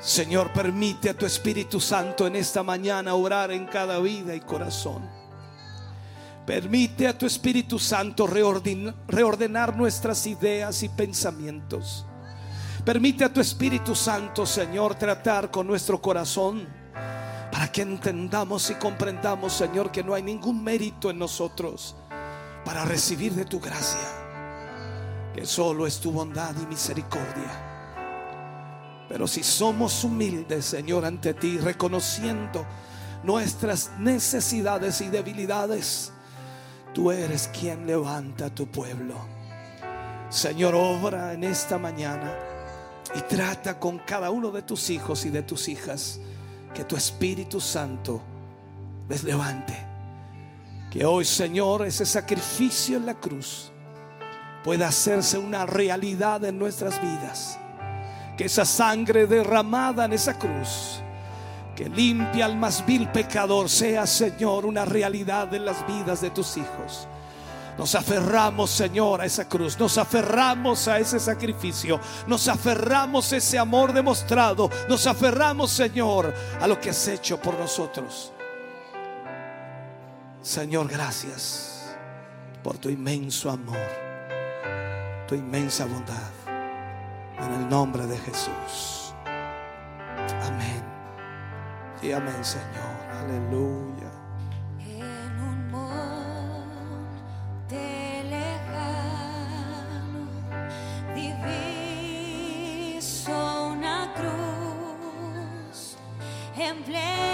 [0.00, 5.06] Señor, permite a tu Espíritu Santo en esta mañana orar en cada vida y corazón.
[6.46, 12.06] Permite a tu Espíritu Santo reorden- reordenar nuestras ideas y pensamientos.
[12.84, 16.68] Permite a tu Espíritu Santo, Señor, tratar con nuestro corazón
[17.50, 21.96] para que entendamos y comprendamos, Señor, que no hay ningún mérito en nosotros
[22.62, 24.06] para recibir de tu gracia,
[25.34, 29.06] que solo es tu bondad y misericordia.
[29.08, 32.66] Pero si somos humildes, Señor, ante ti, reconociendo
[33.22, 36.12] nuestras necesidades y debilidades,
[36.92, 39.14] tú eres quien levanta a tu pueblo.
[40.28, 42.52] Señor, obra en esta mañana
[43.14, 46.20] y trata con cada uno de tus hijos y de tus hijas
[46.74, 48.20] que tu Espíritu Santo
[49.08, 49.76] les levante.
[50.90, 53.70] Que hoy, Señor, ese sacrificio en la cruz
[54.62, 57.58] pueda hacerse una realidad en nuestras vidas.
[58.36, 61.00] Que esa sangre derramada en esa cruz
[61.74, 66.56] que limpia al más vil pecador sea, Señor, una realidad en las vidas de tus
[66.56, 67.08] hijos.
[67.78, 69.78] Nos aferramos, Señor, a esa cruz.
[69.78, 72.00] Nos aferramos a ese sacrificio.
[72.26, 74.70] Nos aferramos a ese amor demostrado.
[74.88, 78.32] Nos aferramos, Señor, a lo que has hecho por nosotros.
[80.42, 81.70] Señor, gracias.
[82.62, 83.76] por tu inmenso amor,
[85.28, 86.32] tu inmensa bondad.
[87.38, 89.12] En el nombre de Jesús.
[90.46, 90.82] Amén.
[92.00, 92.94] Y amén, Señor.
[93.20, 93.93] Aleluya.
[106.84, 107.33] place.